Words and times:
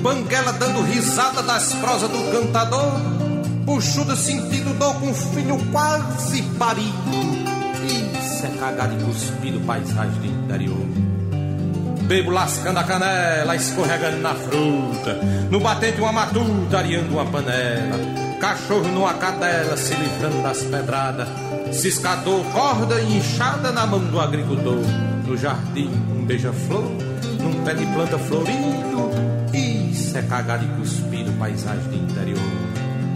banguela 0.02 0.54
dando 0.54 0.82
risada 0.82 1.42
das 1.44 1.74
prosas 1.74 2.10
do 2.10 2.32
cantador, 2.32 2.94
puxuda 3.66 4.16
sentindo 4.16 4.78
dor 4.78 4.96
com 4.96 5.14
filho 5.14 5.58
quase 5.72 6.42
parido. 6.60 7.46
Isso 7.86 8.46
é 8.46 8.50
cagado 8.60 8.94
e 8.94 9.04
cuspido, 9.04 9.60
paisagem 9.62 10.22
de 10.22 10.28
interior. 10.28 10.86
Bebo 12.04 12.30
lascando 12.30 12.80
a 12.80 12.84
canela, 12.84 13.56
escorregando 13.56 14.18
na 14.18 14.36
fruta, 14.36 15.20
no 15.50 15.60
batente 15.60 16.00
uma 16.00 16.12
matuta, 16.12 16.78
areando 16.78 17.14
uma 17.14 17.26
panela, 17.26 17.98
cachorro 18.40 18.88
numa 18.90 19.16
cadela, 19.16 19.76
se 19.76 19.96
livrando 19.96 20.44
das 20.44 20.62
pedradas, 20.62 21.28
ciscador, 21.72 22.44
corda 22.54 23.02
inchada 23.02 23.72
na 23.72 23.88
mão 23.88 24.00
do 24.00 24.20
agricultor, 24.20 24.84
jardim 25.38 25.90
um 26.16 26.26
beija-flor, 26.26 26.84
num 27.40 27.64
pé 27.64 27.74
de 27.74 27.86
planta 27.88 28.18
florido, 28.18 29.10
isso 29.54 30.18
é 30.18 30.22
cagado 30.22 30.66
e 30.66 30.68
cuspido, 30.80 31.32
paisagem 31.34 31.90
de 31.90 31.98
interior. 31.98 32.40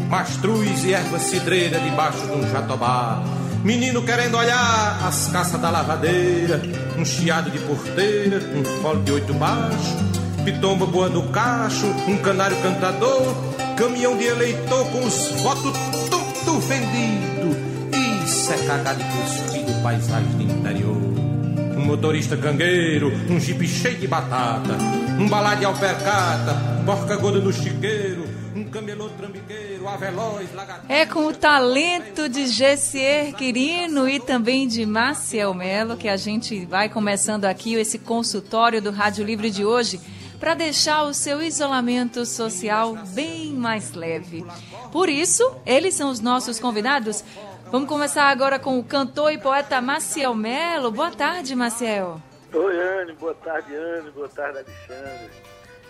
Mastruz 0.10 0.84
e 0.84 0.94
erva 0.94 1.20
cidreira 1.20 1.80
debaixo 1.80 2.26
de 2.26 2.34
um 2.34 2.50
jatobá, 2.50 3.24
Menino 3.64 4.02
querendo 4.04 4.38
olhar 4.38 5.06
as 5.06 5.28
caças 5.28 5.60
da 5.60 5.70
lavadeira, 5.70 6.62
um 6.98 7.04
chiado 7.04 7.52
de 7.52 7.60
porteira, 7.60 8.40
um 8.56 8.64
fole 8.82 9.04
de 9.04 9.12
oito 9.12 9.34
baixo, 9.34 9.98
pitomba 10.46 10.86
boa 10.86 11.10
do 11.10 11.24
cacho, 11.24 11.86
um 12.08 12.18
canário 12.20 12.56
cantador, 12.62 13.36
caminhão 13.76 14.18
de 14.18 14.24
eleitor 14.24 14.86
com 14.92 15.06
os 15.06 15.30
votos 15.42 15.74
tudo 16.10 16.60
vendido. 16.62 18.24
Isso 18.26 18.54
é 18.54 18.58
cagado 18.66 19.02
e 19.02 19.04
cuspido, 19.04 19.84
paisagem 19.84 20.38
de 20.38 20.44
interior. 20.46 21.39
Um 21.80 21.86
motorista 21.86 22.36
cangueiro, 22.36 23.10
um 23.30 23.40
jipe 23.40 23.66
cheio 23.66 23.98
de 23.98 24.06
batata, 24.06 24.78
um 25.18 25.30
balá 25.30 25.56
de 25.56 25.64
alpercata, 25.64 26.54
porca 26.86 27.16
gorda 27.16 27.40
no 27.40 27.54
chiqueiro, 27.54 28.28
um 28.54 28.66
camelô 28.66 29.08
trambiqueiro, 29.08 29.88
aveloz, 29.88 30.54
lagartixa... 30.54 30.92
É 30.94 31.06
com 31.06 31.26
o 31.26 31.34
talento 31.34 32.28
de 32.28 32.48
Gessier 32.48 33.34
Quirino 33.34 34.10
e 34.10 34.20
também 34.20 34.68
de 34.68 34.86
Maciel 34.86 35.54
Melo 35.54 35.96
que 35.96 36.10
a 36.10 36.18
gente 36.18 36.66
vai 36.66 36.90
começando 36.90 37.46
aqui 37.46 37.76
esse 37.76 37.98
consultório 37.98 38.82
do 38.82 38.92
Rádio 38.92 39.24
Livre 39.24 39.50
de 39.50 39.64
hoje 39.64 40.02
para 40.38 40.54
deixar 40.54 41.04
o 41.04 41.14
seu 41.14 41.42
isolamento 41.42 42.26
social 42.26 42.98
bem 43.14 43.54
mais 43.54 43.94
leve. 43.94 44.46
Por 44.92 45.08
isso, 45.08 45.50
eles 45.66 45.94
são 45.94 46.10
os 46.10 46.20
nossos 46.20 46.60
convidados. 46.60 47.24
Vamos 47.72 47.88
começar 47.88 48.30
agora 48.30 48.60
com 48.60 48.80
o 48.80 48.84
cantor 48.84 49.32
e 49.32 49.38
poeta 49.38 49.80
Maciel 49.82 50.34
Melo. 50.34 50.92
Boa 50.92 51.12
tarde, 51.12 51.56
Maciel. 51.56 52.22
Oi, 52.54 52.82
Anne. 52.82 53.14
Boa 53.14 53.36
tarde, 53.36 53.76
Anne. 53.76 54.12
Boa 54.12 54.30
tarde, 54.30 54.60
Alexandre 54.60 55.30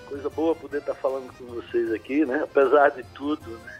coisa 0.09 0.29
boa 0.29 0.55
poder 0.55 0.79
estar 0.79 0.95
falando 0.95 1.31
com 1.37 1.45
vocês 1.45 1.93
aqui, 1.93 2.25
né? 2.25 2.41
Apesar 2.43 2.89
de 2.89 3.03
tudo, 3.13 3.47
né? 3.47 3.79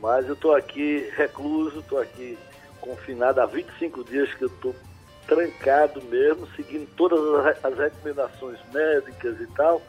Mas 0.00 0.26
eu 0.28 0.34
estou 0.34 0.54
aqui 0.54 1.10
recluso, 1.16 1.80
estou 1.80 2.00
aqui 2.00 2.38
confinado 2.80 3.40
há 3.40 3.46
25 3.46 4.04
dias 4.04 4.32
que 4.34 4.44
eu 4.44 4.48
estou 4.48 4.74
trancado 5.26 6.00
mesmo, 6.02 6.46
seguindo 6.54 6.86
todas 6.94 7.18
as 7.64 7.76
recomendações 7.76 8.58
médicas 8.72 9.40
e 9.40 9.46
tal, 9.48 9.82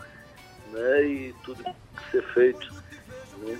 né? 0.71 1.05
E 1.05 1.35
tudo 1.43 1.63
que 1.63 2.11
ser 2.11 2.23
feito, 2.33 2.73
né? 3.37 3.59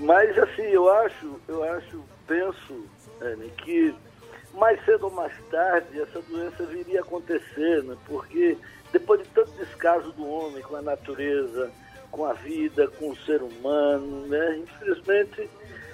Mas 0.00 0.38
assim, 0.38 0.62
eu 0.62 0.90
acho, 0.90 1.40
eu 1.48 1.62
acho, 1.64 2.02
penso, 2.26 2.84
Anne, 3.20 3.50
que 3.58 3.94
mais 4.54 4.82
cedo 4.84 5.04
ou 5.04 5.10
mais 5.10 5.32
tarde 5.50 6.00
essa 6.00 6.20
doença 6.22 6.64
viria 6.64 7.00
a 7.00 7.02
acontecer, 7.02 7.82
né? 7.84 7.96
Porque 8.06 8.56
depois 8.92 9.22
de 9.22 9.28
tanto 9.28 9.50
descaso 9.52 10.12
do 10.12 10.26
homem 10.26 10.62
com 10.62 10.76
a 10.76 10.82
natureza, 10.82 11.70
com 12.10 12.24
a 12.24 12.32
vida, 12.32 12.88
com 12.88 13.10
o 13.10 13.16
ser 13.18 13.42
humano, 13.42 14.26
né? 14.26 14.58
Infelizmente, 14.58 15.48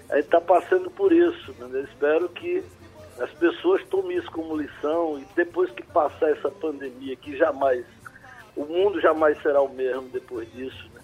a 0.08 0.16
gente 0.16 0.26
está 0.26 0.40
passando 0.40 0.90
por 0.90 1.12
isso. 1.12 1.52
Né? 1.58 1.68
Eu 1.72 1.84
espero 1.84 2.28
que 2.30 2.62
as 3.18 3.30
pessoas 3.34 3.84
tomem 3.86 4.16
isso 4.16 4.30
como 4.30 4.56
lição 4.56 5.18
e 5.18 5.26
depois 5.34 5.70
que 5.70 5.82
passar 5.82 6.30
essa 6.30 6.50
pandemia, 6.50 7.16
que 7.16 7.36
jamais, 7.36 7.84
o 8.54 8.64
mundo 8.64 9.00
jamais 9.00 9.40
será 9.42 9.60
o 9.60 9.68
mesmo 9.68 10.08
depois 10.08 10.50
disso? 10.52 10.95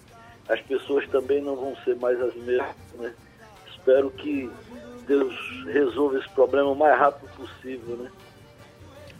As 0.47 0.59
pessoas 0.61 1.07
também 1.09 1.41
não 1.41 1.55
vão 1.55 1.75
ser 1.83 1.95
mais 1.95 2.19
as 2.21 2.35
mesmas. 2.35 2.75
Né? 2.97 3.13
Espero 3.71 4.09
que 4.11 4.49
Deus 5.07 5.33
resolva 5.71 6.17
esse 6.17 6.29
problema 6.29 6.69
o 6.69 6.75
mais 6.75 6.97
rápido 6.97 7.29
possível, 7.35 7.97
né? 7.97 8.09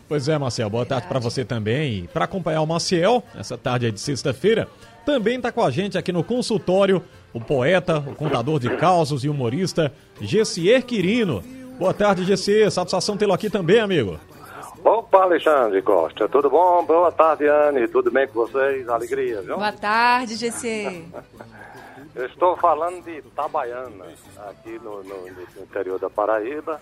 Pois 0.07 0.27
é, 0.27 0.37
Marcel, 0.37 0.69
boa 0.69 0.85
tarde 0.85 1.07
para 1.07 1.19
você 1.19 1.45
também. 1.45 2.07
Para 2.13 2.25
acompanhar 2.25 2.61
o 2.61 2.67
Maciel, 2.67 3.23
essa 3.35 3.57
tarde 3.57 3.91
de 3.91 3.99
sexta-feira, 3.99 4.67
também 5.05 5.37
está 5.37 5.51
com 5.51 5.63
a 5.63 5.71
gente 5.71 5.97
aqui 5.97 6.11
no 6.11 6.23
consultório 6.23 7.01
o 7.33 7.41
poeta, 7.41 7.97
o 7.97 8.13
contador 8.13 8.59
de 8.59 8.69
causos 8.77 9.23
e 9.23 9.29
humorista 9.29 9.91
Gessier 10.21 10.83
Quirino. 10.83 11.43
Boa 11.79 11.93
tarde, 11.93 12.25
Gessier. 12.25 12.69
Satisfação 12.69 13.17
tê-lo 13.17 13.33
aqui 13.33 13.49
também, 13.49 13.79
amigo. 13.79 14.19
Opa, 14.83 15.23
Alexandre 15.23 15.81
Costa, 15.81 16.27
tudo 16.27 16.49
bom? 16.49 16.83
Boa 16.83 17.09
tarde, 17.09 17.47
Anne. 17.47 17.87
Tudo 17.87 18.11
bem 18.11 18.27
com 18.27 18.33
vocês? 18.33 18.87
Alegria, 18.89 19.41
viu? 19.41 19.55
Boa 19.55 19.71
tarde, 19.71 20.35
Gessier. 20.35 21.05
Eu 22.13 22.25
estou 22.27 22.55
falando 22.57 23.01
de 23.03 23.19
Itabaiana, 23.19 24.05
aqui 24.49 24.77
no, 24.83 25.01
no, 25.03 25.25
no 25.25 25.63
interior 25.63 25.97
da 25.97 26.09
Paraíba. 26.09 26.79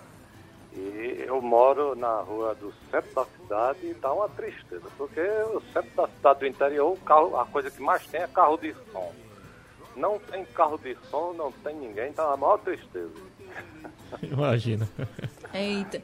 E 0.73 1.23
eu 1.28 1.41
moro 1.41 1.95
na 1.95 2.22
rua 2.22 2.56
do 2.56 2.73
centro 2.90 3.13
da 3.13 3.25
cidade 3.25 3.79
e 3.84 3.94
dá 3.94 4.13
uma 4.13 4.28
tristeza, 4.29 4.88
porque 4.97 5.22
o 5.22 5.61
centro 5.73 5.91
da 5.95 6.07
cidade 6.07 6.40
do 6.40 6.47
interior, 6.47 6.91
o 6.94 6.97
carro, 6.97 7.38
a 7.38 7.45
coisa 7.45 7.69
que 7.69 7.81
mais 7.81 8.06
tem 8.07 8.22
é 8.22 8.28
carro 8.28 8.57
de 8.57 8.73
som. 8.91 9.13
Não 9.95 10.17
tem 10.17 10.45
carro 10.45 10.78
de 10.78 10.97
som, 11.09 11.34
não 11.34 11.51
tem 11.51 11.75
ninguém, 11.75 12.13
tá 12.13 12.34
a 12.34 12.38
maior 12.38 12.57
tristeza. 12.59 13.11
Imagina. 14.23 14.88
Eita. 15.53 16.01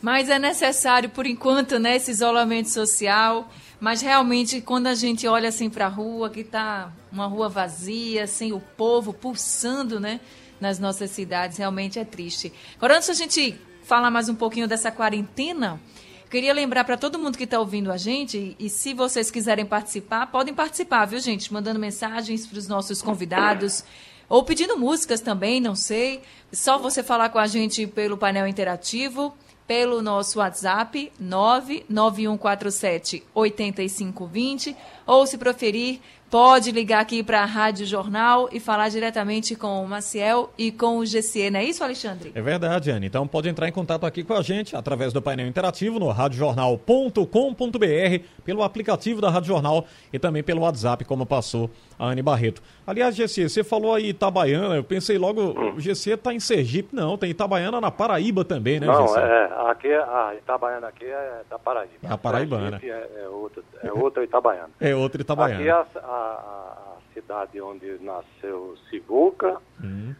Mas 0.00 0.28
é 0.28 0.38
necessário, 0.38 1.10
por 1.10 1.26
enquanto, 1.26 1.78
né, 1.78 1.96
esse 1.96 2.10
isolamento 2.10 2.70
social. 2.70 3.50
Mas 3.80 4.00
realmente, 4.00 4.60
quando 4.60 4.86
a 4.86 4.94
gente 4.94 5.26
olha 5.26 5.48
assim 5.48 5.68
para 5.68 5.86
a 5.86 5.88
rua, 5.88 6.30
que 6.30 6.40
está 6.40 6.92
uma 7.10 7.26
rua 7.26 7.48
vazia, 7.48 8.26
sem 8.26 8.52
o 8.52 8.60
povo 8.60 9.12
pulsando, 9.12 10.00
né, 10.00 10.20
nas 10.60 10.78
nossas 10.78 11.10
cidades, 11.10 11.58
realmente 11.58 11.98
é 11.98 12.04
triste. 12.04 12.52
Agora, 12.76 12.96
antes 12.96 13.08
a 13.08 13.14
gente 13.14 13.58
falar 13.82 14.10
mais 14.10 14.28
um 14.28 14.34
pouquinho 14.34 14.68
dessa 14.68 14.90
quarentena, 14.90 15.80
queria 16.28 16.52
lembrar 16.52 16.84
para 16.84 16.96
todo 16.96 17.18
mundo 17.18 17.38
que 17.38 17.44
está 17.44 17.58
ouvindo 17.58 17.90
a 17.90 17.96
gente, 17.96 18.56
e 18.58 18.68
se 18.68 18.92
vocês 18.92 19.30
quiserem 19.30 19.64
participar, 19.64 20.26
podem 20.26 20.52
participar, 20.52 21.06
viu, 21.06 21.20
gente? 21.20 21.52
Mandando 21.52 21.78
mensagens 21.78 22.46
para 22.46 22.58
os 22.58 22.68
nossos 22.68 23.00
convidados. 23.00 23.84
Ou 24.28 24.42
pedindo 24.42 24.76
músicas 24.76 25.20
também, 25.20 25.58
não 25.60 25.74
sei. 25.74 26.20
Só 26.52 26.78
você 26.78 27.02
falar 27.02 27.30
com 27.30 27.38
a 27.38 27.46
gente 27.46 27.86
pelo 27.86 28.18
painel 28.18 28.46
interativo, 28.46 29.34
pelo 29.68 30.02
nosso 30.02 30.38
WhatsApp 30.38 31.12
99147 31.20 33.22
8520, 33.34 34.74
ou 35.06 35.26
se 35.26 35.36
preferir, 35.36 36.00
pode 36.30 36.72
ligar 36.72 37.00
aqui 37.00 37.22
para 37.22 37.42
a 37.42 37.44
Rádio 37.44 37.86
Jornal 37.86 38.48
e 38.50 38.58
falar 38.58 38.88
diretamente 38.88 39.54
com 39.54 39.84
o 39.84 39.88
Maciel 39.88 40.50
e 40.56 40.72
com 40.72 40.98
o 40.98 41.04
GCE, 41.04 41.50
não 41.50 41.60
é 41.60 41.64
isso, 41.64 41.84
Alexandre? 41.84 42.32
É 42.34 42.40
verdade, 42.40 42.90
Anne. 42.90 43.06
Então 43.06 43.26
pode 43.26 43.48
entrar 43.48 43.68
em 43.68 43.72
contato 43.72 44.06
aqui 44.06 44.24
com 44.24 44.32
a 44.32 44.42
gente 44.42 44.74
através 44.74 45.12
do 45.12 45.20
painel 45.20 45.46
interativo 45.46 45.98
no 45.98 46.08
radiojornal.com.br, 46.08 48.24
pelo 48.44 48.62
aplicativo 48.62 49.20
da 49.20 49.28
Rádio 49.28 49.48
Jornal 49.48 49.86
e 50.10 50.18
também 50.18 50.42
pelo 50.42 50.62
WhatsApp, 50.62 51.04
como 51.04 51.26
passou 51.26 51.70
a 51.98 52.06
Anne 52.06 52.22
Barreto. 52.22 52.62
Aliás, 52.86 53.16
GC, 53.16 53.48
você 53.48 53.64
falou 53.64 53.94
aí 53.94 54.10
Itabaiana, 54.10 54.76
eu 54.76 54.84
pensei 54.84 55.18
logo, 55.18 55.42
hum. 55.42 55.74
o 55.74 55.80
GC 55.80 56.12
está 56.12 56.32
em 56.32 56.40
Sergipe, 56.40 56.94
não, 56.94 57.18
tem 57.18 57.30
Itabaiana 57.30 57.80
na 57.80 57.90
Paraíba 57.90 58.44
também, 58.44 58.78
né, 58.78 58.86
Não, 58.86 59.08
GC? 59.08 59.18
é, 59.18 59.70
aqui, 59.70 59.92
a 59.92 60.34
Itabaiana 60.36 60.88
aqui 60.88 61.04
é 61.04 61.42
da 61.50 61.58
Paraíba. 61.58 62.08
A 62.08 62.16
Paraibana. 62.16 62.80
É, 62.82 63.22
é, 63.22 63.28
outra, 63.28 63.62
é 63.82 63.92
outra 63.92 64.24
Itabaiana. 64.24 64.70
É 64.80 64.94
outra 64.94 65.20
Itabaiana. 65.20 65.60
Aqui 65.60 65.70
a, 65.70 65.86
a, 66.02 66.08
a 66.08 66.96
cidade 67.12 67.60
onde 67.60 67.98
nasceu 68.00 68.76
Sivuca, 68.88 69.56
hum. 69.82 70.14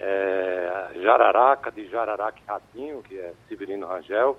é, 0.00 0.90
Jararaca, 1.02 1.70
de 1.70 1.86
Jararaca 1.88 2.38
Ratinho, 2.46 3.02
que 3.02 3.18
é 3.18 3.32
Severino 3.48 3.86
Rangel. 3.86 4.38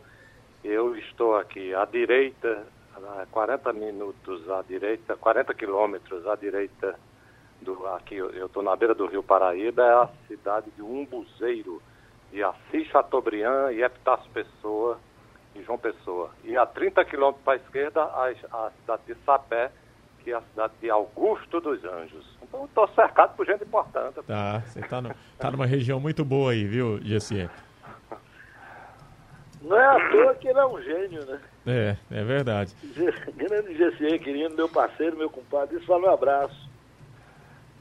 Eu 0.64 0.96
estou 0.98 1.38
aqui 1.38 1.74
à 1.74 1.86
direita, 1.86 2.66
a 3.06 3.25
40 3.31 3.74
minutos 3.74 4.50
à 4.50 4.62
direita, 4.62 5.16
40 5.16 5.54
quilômetros 5.54 6.25
à 6.28 6.36
direita 6.36 6.96
do, 7.62 7.86
aqui 7.88 8.16
eu 8.16 8.46
estou 8.46 8.63
na 8.63 8.75
beira 8.75 8.96
do 8.96 9.06
Rio 9.06 9.24
Paraíba, 9.24 9.84
é 9.84 9.94
a 9.94 10.10
cidade 10.28 10.72
de 10.72 10.81
Umbuzeiro, 10.81 11.81
de 12.31 12.44
Assis 12.44 12.88
Chateaubriand 12.88 13.72
e 13.72 13.84
Epitácio 13.84 14.30
Pessoa, 14.31 15.00
e 15.56 15.63
João 15.63 15.78
Pessoa. 15.78 16.30
E 16.44 16.56
a 16.56 16.66
30 16.66 17.04
quilômetros 17.06 17.44
para 17.44 17.54
a 17.54 17.56
esquerda, 17.57 18.01
a, 18.01 18.28
a 18.28 18.72
cidade 18.81 19.02
de 19.07 19.16
Sapé, 19.25 19.72
que 20.24 20.31
é 20.31 20.36
a 20.36 20.42
cidade 20.42 20.74
de 20.81 20.90
Augusto 20.90 21.60
dos 21.60 21.84
Anjos. 21.84 22.25
Então 22.42 22.66
estou 22.66 22.88
cercado 22.90 23.36
por 23.36 23.45
gente 23.45 23.63
importante. 23.63 24.22
Tá, 24.28 24.60
você 24.60 24.80
está 24.80 25.02
tá 25.38 25.52
numa 25.52 25.66
região 25.66 26.00
muito 26.00 26.24
boa 26.24 26.52
aí, 26.52 26.66
viu, 26.66 27.00
Gessie? 27.02 27.50
Não 29.62 29.78
é 29.78 29.86
à 29.86 30.10
toa 30.10 30.36
que 30.36 30.48
ele 30.48 30.60
é 30.60 30.66
um 30.66 30.82
gênio, 30.82 31.26
né? 31.26 31.42
É, 31.68 31.96
é 32.12 32.24
verdade. 32.24 32.74
Grande 33.36 33.76
Gessie, 33.76 34.20
querido, 34.20 34.56
meu 34.56 34.70
parceiro, 34.70 35.18
meu 35.18 35.30
compadre, 35.30 35.78
isso 35.78 35.88
vale 35.88 36.06
um 36.06 36.14
abraço. 36.14 36.70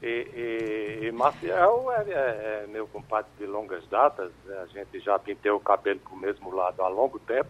E, 0.01 0.07
e, 0.07 1.07
e 1.07 1.11
Maciel 1.11 1.91
é, 1.91 2.01
é, 2.09 2.63
é, 2.63 2.67
meu 2.67 2.87
compadre 2.87 3.29
de 3.37 3.45
longas 3.45 3.85
datas, 3.87 4.31
a 4.49 4.65
gente 4.67 4.99
já 4.99 5.19
pinteu 5.19 5.55
o 5.55 5.59
cabelo 5.59 5.99
para 5.99 6.13
o 6.13 6.17
mesmo 6.17 6.53
lado 6.53 6.81
há 6.81 6.87
longo 6.87 7.19
tempo, 7.19 7.49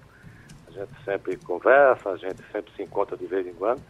a 0.68 0.72
gente 0.72 0.92
sempre 1.06 1.38
conversa, 1.38 2.10
a 2.10 2.18
gente 2.18 2.42
sempre 2.52 2.72
se 2.75 2.84
encontra 2.84 3.16
de 3.16 3.25
vez 3.25 3.46
em 3.46 3.54
quando, 3.54 3.82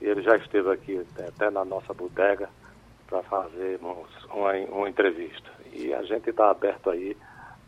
e 0.00 0.06
ele 0.06 0.22
já 0.22 0.36
esteve 0.36 0.70
aqui 0.70 1.06
até 1.28 1.50
na 1.50 1.64
nossa 1.64 1.92
bodega 1.92 2.48
para 3.06 3.22
fazer 3.22 3.78
uma, 3.80 4.52
uma 4.70 4.88
entrevista. 4.88 5.50
E 5.72 5.92
a 5.92 6.02
gente 6.02 6.30
está 6.30 6.50
aberto 6.50 6.90
aí 6.90 7.16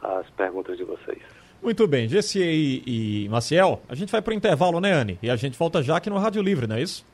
às 0.01 0.29
perguntas 0.31 0.77
de 0.77 0.85
vocês. 0.85 1.38
Muito 1.63 1.87
bem, 1.87 2.09
Gessie 2.09 2.83
e, 2.87 3.25
e 3.25 3.29
Maciel, 3.29 3.83
a 3.89 3.95
gente 3.95 4.11
vai 4.11 4.23
para 4.23 4.31
o 4.31 4.35
intervalo, 4.35 4.81
né, 4.81 4.93
Anne? 4.93 5.19
E 5.23 5.29
a 5.29 5.37
gente 5.37 5.59
volta 5.59 5.83
já 5.83 5.97
aqui 5.97 6.09
no 6.09 6.19
Rádio 6.19 6.41
Livre, 6.41 6.67
não 6.67 6.77
é 6.77 6.83
isso? 6.83 7.05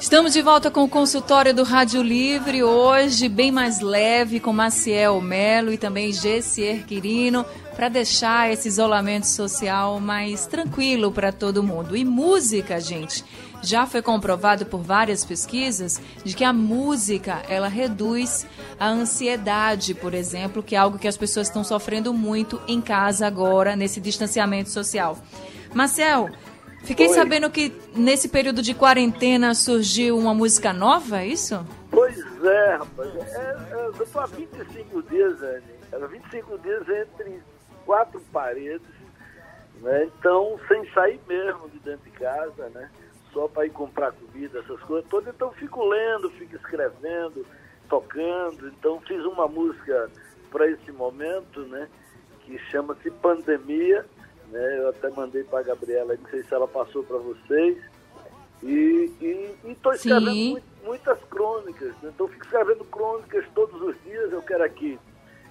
Estamos 0.00 0.32
de 0.32 0.42
volta 0.42 0.70
com 0.70 0.84
o 0.84 0.88
consultório 0.88 1.54
do 1.54 1.62
Rádio 1.62 2.02
Livre, 2.02 2.62
hoje 2.62 3.28
bem 3.28 3.50
mais 3.50 3.80
leve, 3.80 4.38
com 4.38 4.52
Maciel 4.52 5.20
Melo 5.20 5.72
e 5.72 5.78
também 5.78 6.12
Gessier 6.12 6.84
Quirino, 6.84 7.44
para 7.74 7.88
deixar 7.88 8.52
esse 8.52 8.68
isolamento 8.68 9.26
social 9.26 9.98
mais 10.00 10.46
tranquilo 10.46 11.10
para 11.10 11.32
todo 11.32 11.62
mundo. 11.62 11.96
E 11.96 12.04
música, 12.04 12.78
gente, 12.80 13.24
já 13.62 13.86
foi 13.86 14.02
comprovado 14.02 14.66
por 14.66 14.82
várias 14.82 15.24
pesquisas 15.24 16.00
de 16.22 16.34
que 16.34 16.44
a 16.44 16.52
música 16.52 17.42
ela 17.48 17.68
reduz 17.68 18.46
a 18.78 18.88
ansiedade, 18.88 19.94
por 19.94 20.12
exemplo, 20.12 20.62
que 20.62 20.76
é 20.76 20.78
algo 20.78 20.98
que 20.98 21.08
as 21.08 21.16
pessoas 21.16 21.48
estão 21.48 21.64
sofrendo 21.64 22.12
muito 22.12 22.60
em 22.68 22.80
casa 22.80 23.26
agora, 23.26 23.74
nesse 23.74 24.00
distanciamento 24.00 24.70
social. 24.70 25.18
Marcel, 25.72 26.30
Fiquei 26.84 27.08
sabendo 27.08 27.50
que 27.50 27.74
nesse 27.96 28.28
período 28.28 28.60
de 28.60 28.74
quarentena 28.74 29.54
surgiu 29.54 30.18
uma 30.18 30.34
música 30.34 30.72
nova, 30.72 31.22
é 31.22 31.26
isso? 31.28 31.66
Pois 31.90 32.18
é, 32.44 32.76
rapaz. 32.76 33.14
É, 33.14 33.56
é, 33.72 33.86
eu 33.86 33.92
tô 33.92 34.20
há 34.20 34.26
25 34.26 35.02
dias, 35.04 35.42
Anne. 35.42 35.62
Era 35.90 36.06
25 36.06 36.58
dias 36.58 36.82
entre 36.88 37.42
quatro 37.86 38.20
paredes, 38.32 38.86
né? 39.80 40.04
Então, 40.18 40.60
sem 40.68 40.86
sair 40.92 41.20
mesmo 41.26 41.70
de 41.70 41.78
dentro 41.78 42.04
de 42.04 42.18
casa, 42.18 42.68
né? 42.70 42.90
Só 43.32 43.48
para 43.48 43.64
ir 43.64 43.70
comprar 43.70 44.12
comida, 44.12 44.58
essas 44.58 44.80
coisas 44.80 45.08
todas. 45.08 45.34
Então, 45.34 45.52
fico 45.52 45.84
lendo, 45.86 46.30
fico 46.32 46.54
escrevendo, 46.54 47.46
tocando. 47.88 48.68
Então, 48.68 49.00
fiz 49.00 49.24
uma 49.24 49.48
música 49.48 50.10
para 50.50 50.70
esse 50.70 50.92
momento, 50.92 51.60
né? 51.60 51.88
Que 52.44 52.58
chama-se 52.70 53.10
Pandemia 53.10 54.04
né? 54.54 54.78
Eu 54.78 54.88
até 54.90 55.10
mandei 55.10 55.42
para 55.42 55.58
a 55.58 55.62
Gabriela, 55.62 56.16
não 56.16 56.30
sei 56.30 56.44
se 56.44 56.54
ela 56.54 56.68
passou 56.68 57.02
para 57.02 57.18
vocês. 57.18 57.76
E 58.62 59.12
estou 59.64 59.92
escrevendo 59.92 60.62
muitas 60.84 61.18
crônicas. 61.24 61.90
Né? 62.00 62.10
Então, 62.14 62.28
fico 62.28 62.44
escrevendo 62.44 62.84
crônicas 62.84 63.44
todos 63.52 63.82
os 63.82 64.00
dias. 64.04 64.32
Eu 64.32 64.42
quero 64.42 64.62
aqui 64.62 64.98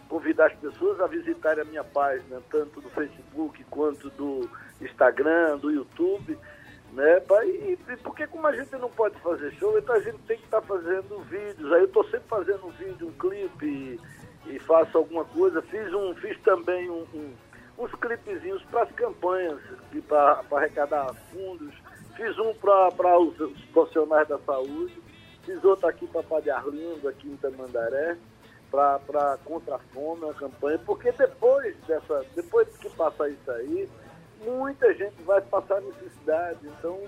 convidar 0.07 0.47
as 0.47 0.53
pessoas 0.53 1.01
a 1.01 1.07
visitarem 1.07 1.61
a 1.61 1.65
minha 1.65 1.83
página, 1.83 2.41
tanto 2.49 2.79
do 2.79 2.89
Facebook 2.91 3.61
quanto 3.65 4.09
do 4.11 4.49
Instagram, 4.81 5.57
do 5.57 5.69
YouTube. 5.69 6.37
Né? 6.93 7.21
E, 7.43 7.77
e 7.91 7.97
porque 7.97 8.25
como 8.25 8.47
a 8.47 8.55
gente 8.55 8.71
não 8.77 8.89
pode 8.89 9.19
fazer 9.19 9.51
show, 9.55 9.77
então 9.77 9.95
a 9.95 9.99
gente 9.99 10.19
tem 10.19 10.37
que 10.37 10.45
estar 10.45 10.61
tá 10.61 10.67
fazendo 10.67 11.19
vídeos. 11.23 11.71
Aí 11.73 11.81
eu 11.81 11.85
estou 11.87 12.05
sempre 12.05 12.29
fazendo 12.29 12.67
um 12.67 12.71
vídeo, 12.71 13.07
um 13.07 13.11
clipe 13.11 13.65
e, 13.65 13.99
e, 14.55 14.59
faço 14.59 14.97
alguma 14.97 15.25
coisa. 15.25 15.61
Fiz 15.61 15.93
um, 15.93 16.15
fiz 16.15 16.39
também 16.39 16.89
um, 16.89 17.05
um 17.13 17.33
uns 17.77 17.91
clipezinhos 17.95 18.63
para 18.65 18.83
as 18.83 18.91
campanhas, 18.91 19.59
para 20.07 20.43
arrecadar 20.51 21.13
fundos. 21.31 21.73
Fiz 22.15 22.37
um 22.37 22.53
para 22.53 23.19
os, 23.19 23.39
os, 23.39 23.65
profissionais 23.65 24.27
da 24.27 24.37
saúde, 24.39 25.01
fiz 25.43 25.63
outro 25.63 25.87
aqui 25.87 26.05
para 26.07 26.21
Padre 26.23 26.51
Arlindo, 26.51 27.07
aqui 27.07 27.27
em 27.27 27.37
Tamandaré, 27.37 28.17
para 28.69 29.37
contra 29.43 29.75
a 29.75 29.79
fome, 29.79 30.29
a 30.29 30.33
campanha, 30.33 30.79
porque 30.85 31.11
depois 31.11 31.75
dessa, 31.87 32.23
depois 32.35 32.67
que 32.77 32.89
passar 32.91 33.29
isso 33.29 33.51
aí, 33.51 33.89
muita 34.41 34.93
gente 34.93 35.21
vai 35.23 35.41
passar 35.41 35.81
necessidade. 35.81 36.59
Então, 36.63 36.99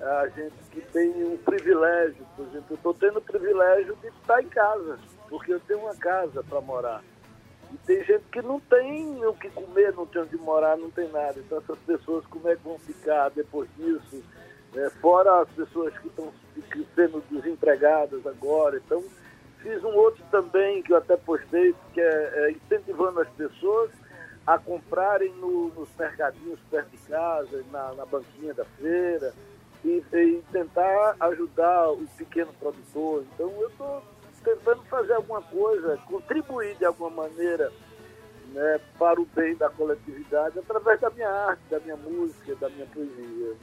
a 0.00 0.28
gente 0.28 0.54
que 0.70 0.80
tem 0.80 1.24
um 1.24 1.36
privilégio, 1.38 2.24
por 2.36 2.46
exemplo, 2.46 2.66
eu 2.70 2.76
estou 2.76 2.94
tendo 2.94 3.18
o 3.18 3.22
privilégio 3.22 3.96
de 3.96 4.08
estar 4.08 4.42
em 4.42 4.48
casa, 4.48 4.98
porque 5.28 5.54
eu 5.54 5.60
tenho 5.60 5.80
uma 5.80 5.96
casa 5.96 6.42
para 6.44 6.60
morar. 6.60 7.02
E 7.72 7.76
tem 7.78 8.04
gente 8.04 8.24
que 8.30 8.42
não 8.42 8.60
tem 8.60 9.24
o 9.24 9.34
que 9.34 9.50
comer, 9.50 9.92
não 9.94 10.06
tem 10.06 10.22
onde 10.22 10.36
morar, 10.36 10.76
não 10.76 10.90
tem 10.90 11.08
nada. 11.10 11.38
Então 11.38 11.58
essas 11.58 11.78
pessoas 11.80 12.24
como 12.26 12.48
é 12.48 12.56
que 12.56 12.62
vão 12.62 12.78
ficar 12.78 13.30
depois 13.30 13.68
disso? 13.76 14.22
É, 14.74 14.90
fora 15.00 15.42
as 15.42 15.48
pessoas 15.50 15.96
que 15.98 16.08
estão 16.08 16.32
sendo 16.94 17.22
desempregadas 17.30 18.26
agora. 18.26 18.76
Então 18.76 19.02
fiz 19.62 19.82
um 19.82 19.94
outro 19.94 20.22
também 20.30 20.82
que 20.82 20.92
eu 20.92 20.96
até 20.96 21.16
postei, 21.16 21.74
que 21.92 22.00
é, 22.00 22.04
é 22.04 22.50
incentivando 22.52 23.20
as 23.20 23.28
pessoas 23.30 23.90
a 24.46 24.58
comprarem 24.58 25.32
no, 25.34 25.68
nos 25.70 25.88
mercadinhos 25.98 26.60
perto 26.70 26.90
de 26.90 26.98
casa, 26.98 27.64
na, 27.72 27.94
na 27.94 28.06
banquinha 28.06 28.54
da 28.54 28.64
feira, 28.64 29.34
e, 29.84 30.02
e 30.12 30.44
tentar 30.52 31.16
ajudar 31.20 31.90
o 31.90 32.06
pequeno 32.16 32.52
produtor. 32.54 33.24
Então 33.34 33.50
eu 33.60 33.68
estou 33.68 34.02
tentando 34.46 34.82
fazer 34.84 35.14
alguma 35.14 35.42
coisa, 35.42 35.98
contribuir 36.06 36.76
de 36.76 36.84
alguma 36.84 37.10
maneira 37.10 37.72
né, 38.52 38.80
para 38.96 39.20
o 39.20 39.26
bem 39.34 39.56
da 39.56 39.68
coletividade 39.68 40.56
através 40.56 41.00
da 41.00 41.10
minha 41.10 41.28
arte, 41.28 41.62
da 41.68 41.80
minha 41.80 41.96
música, 41.96 42.54
da 42.54 42.68
minha 42.68 42.86
poesia. 42.86 43.54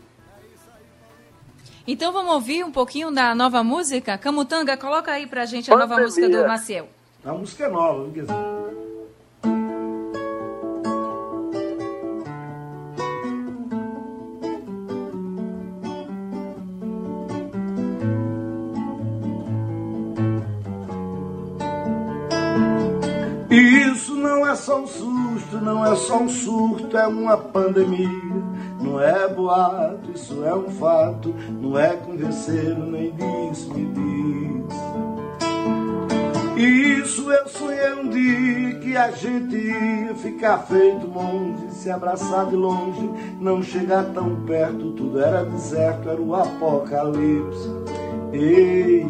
Então 1.88 2.12
vamos 2.12 2.34
ouvir 2.34 2.66
um 2.66 2.72
pouquinho 2.72 3.12
da 3.12 3.34
nova 3.34 3.64
música? 3.64 4.18
Camutanga, 4.18 4.76
coloca 4.76 5.12
aí 5.12 5.26
pra 5.26 5.46
gente 5.46 5.72
a 5.72 5.74
Pandemia. 5.74 5.96
nova 5.96 6.06
música 6.06 6.30
do 6.30 6.48
Maciel. 6.48 6.88
A 7.24 7.32
música 7.32 7.66
é 7.66 7.70
nova, 7.70 8.04
não 8.04 8.12
quer 8.12 8.22
dizer. 8.22 8.83
É 24.54 24.56
só 24.56 24.82
um 24.82 24.88
susto, 24.88 25.58
não 25.60 25.84
é 25.84 25.96
só 25.96 26.20
um 26.20 26.30
surto, 26.30 26.96
é 26.96 27.08
uma 27.08 27.36
pandemia. 27.36 28.08
Não 28.80 29.02
é 29.02 29.28
boato, 29.28 30.12
isso 30.14 30.46
é 30.46 30.54
um 30.54 30.70
fato, 30.70 31.34
não 31.60 31.78
é 31.78 31.96
convencer, 31.96 32.78
nem 32.78 33.12
disso 33.14 33.74
me 33.74 33.86
diz. 33.86 34.74
Isso 36.56 37.32
eu 37.32 37.48
sonhei 37.48 37.94
um 37.94 38.10
dia 38.10 38.80
que 38.80 38.96
a 38.96 39.10
gente 39.10 39.56
ia 39.56 40.14
ficar 40.14 40.60
feito 40.60 41.08
monge, 41.08 41.72
se 41.72 41.90
abraçar 41.90 42.46
de 42.46 42.56
longe, 42.56 43.10
não 43.40 43.64
chegar 43.64 44.04
tão 44.14 44.36
perto, 44.46 44.92
tudo 44.92 45.20
era 45.20 45.46
deserto, 45.46 46.10
era 46.10 46.22
o 46.22 46.36
apocalipse. 46.36 47.72
Ei, 48.32 49.04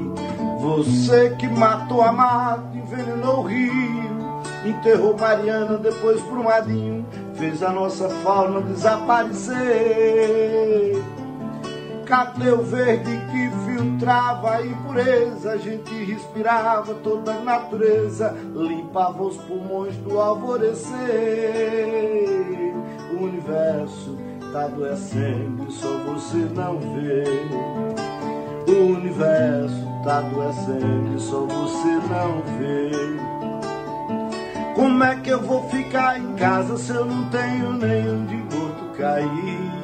você 0.61 1.31
que 1.31 1.49
matou 1.49 2.01
a 2.01 2.13
mato, 2.13 2.77
envenenou 2.77 3.39
o 3.39 3.43
rio, 3.43 3.92
enterrou 4.65 5.17
Mariana, 5.17 5.77
depois 5.77 6.21
Brumadinho, 6.21 7.05
fez 7.35 7.61
a 7.61 7.69
nossa 7.69 8.09
fauna 8.09 8.61
desaparecer. 8.61 9.93
O 12.55 12.61
verde 12.61 13.09
que 13.31 13.49
filtrava 13.65 14.57
a 14.57 14.65
impureza? 14.65 15.53
A 15.53 15.57
gente 15.57 15.91
respirava 16.03 16.93
toda 16.95 17.33
a 17.33 17.39
natureza, 17.39 18.35
limpava 18.53 19.23
os 19.23 19.35
pulmões 19.37 19.95
do 19.97 20.19
alvorecer. 20.19 20.91
O 23.13 23.23
universo 23.23 24.15
tá 24.51 24.65
adoecendo 24.65 25.65
e 25.67 25.71
só 25.71 25.97
você 26.05 26.37
não 26.53 26.77
vê. 26.77 27.23
O 28.71 28.93
universo 28.93 29.83
tá 30.03 30.19
adoecendo 30.19 31.15
e 31.15 31.19
só 31.19 31.47
você 31.47 31.87
não 31.87 32.43
vê. 32.59 33.32
Como 34.75 35.03
é 35.03 35.15
que 35.17 35.29
eu 35.29 35.39
vou 35.39 35.69
ficar 35.69 36.19
em 36.19 36.33
casa 36.33 36.77
se 36.77 36.91
eu 36.91 37.05
não 37.05 37.29
tenho 37.29 37.73
nem 37.73 38.09
onde 38.09 38.35
morto 38.35 38.97
cair? 38.97 39.83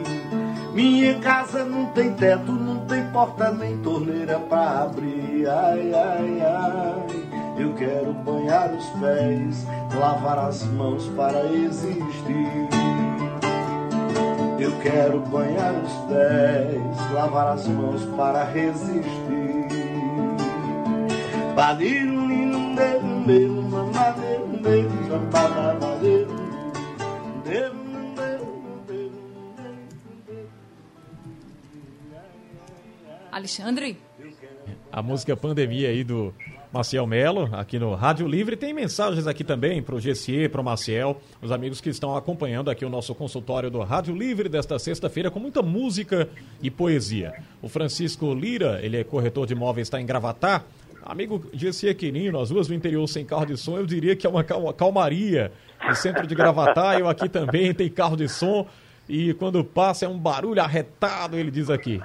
Minha 0.73 1.19
casa 1.19 1.63
não 1.63 1.85
tem 1.87 2.13
teto, 2.13 2.51
não 2.51 2.85
tem 2.85 3.05
porta 3.11 3.51
nem 3.51 3.77
torneira 3.79 4.39
para 4.39 4.83
abrir. 4.83 5.47
Ai, 5.47 5.91
ai, 5.93 6.41
ai. 6.41 7.29
Eu 7.57 7.73
quero 7.73 8.13
banhar 8.13 8.71
os 8.73 8.85
pés, 8.99 9.67
lavar 9.93 10.39
as 10.39 10.63
mãos 10.63 11.05
para 11.15 11.45
existir. 11.45 12.69
Eu 14.59 14.71
quero 14.81 15.19
banhar 15.19 15.73
os 15.73 15.93
pés, 16.07 17.11
lavar 17.13 17.53
as 17.53 17.67
mãos 17.67 18.03
para 18.15 18.43
resistir. 18.45 19.67
Badiru, 21.53 22.25
nino, 22.25 23.68
Alexandre? 33.31 33.97
A 34.91 35.01
música 35.01 35.37
Pandemia 35.37 35.89
aí 35.89 36.03
do 36.03 36.33
Maciel 36.73 37.07
Melo, 37.07 37.49
aqui 37.53 37.79
no 37.79 37.95
Rádio 37.95 38.27
Livre. 38.27 38.57
Tem 38.57 38.73
mensagens 38.73 39.25
aqui 39.27 39.43
também 39.43 39.81
para 39.81 39.95
o 39.95 39.99
GCE, 39.99 40.49
para 40.49 40.61
o 40.61 40.63
Maciel, 40.63 41.21
os 41.41 41.51
amigos 41.51 41.79
que 41.79 41.89
estão 41.89 42.15
acompanhando 42.15 42.69
aqui 42.69 42.83
o 42.83 42.89
nosso 42.89 43.15
consultório 43.15 43.71
do 43.71 43.79
Rádio 43.81 44.15
Livre 44.15 44.49
desta 44.49 44.77
sexta-feira, 44.77 45.31
com 45.31 45.39
muita 45.39 45.61
música 45.61 46.29
e 46.61 46.69
poesia. 46.69 47.33
O 47.61 47.69
Francisco 47.69 48.33
Lira, 48.33 48.79
ele 48.83 48.97
é 48.97 49.03
corretor 49.03 49.47
de 49.47 49.53
imóveis, 49.53 49.87
está 49.87 50.01
em 50.01 50.05
Gravatar. 50.05 50.65
Amigo 51.09 51.39
GCE 51.53 51.93
Quirino, 51.95 52.39
as 52.39 52.51
ruas 52.51 52.67
do 52.67 52.73
interior 52.73 53.07
sem 53.07 53.25
carro 53.25 53.45
de 53.45 53.57
som, 53.57 53.75
eu 53.77 53.85
diria 53.85 54.15
que 54.15 54.27
é 54.27 54.29
uma 54.29 54.43
cal- 54.43 54.71
calmaria. 54.73 55.51
No 55.87 55.95
centro 55.95 56.27
de 56.27 56.35
Gravatar, 56.35 56.99
eu 56.99 57.09
aqui 57.09 57.27
também, 57.27 57.73
tem 57.73 57.89
carro 57.89 58.15
de 58.15 58.27
som. 58.29 58.67
E 59.07 59.33
quando 59.33 59.63
passa 59.63 60.05
é 60.05 60.07
um 60.07 60.17
barulho 60.19 60.61
arretado, 60.61 61.35
ele 61.35 61.49
diz 61.49 61.67
aqui. 61.69 61.99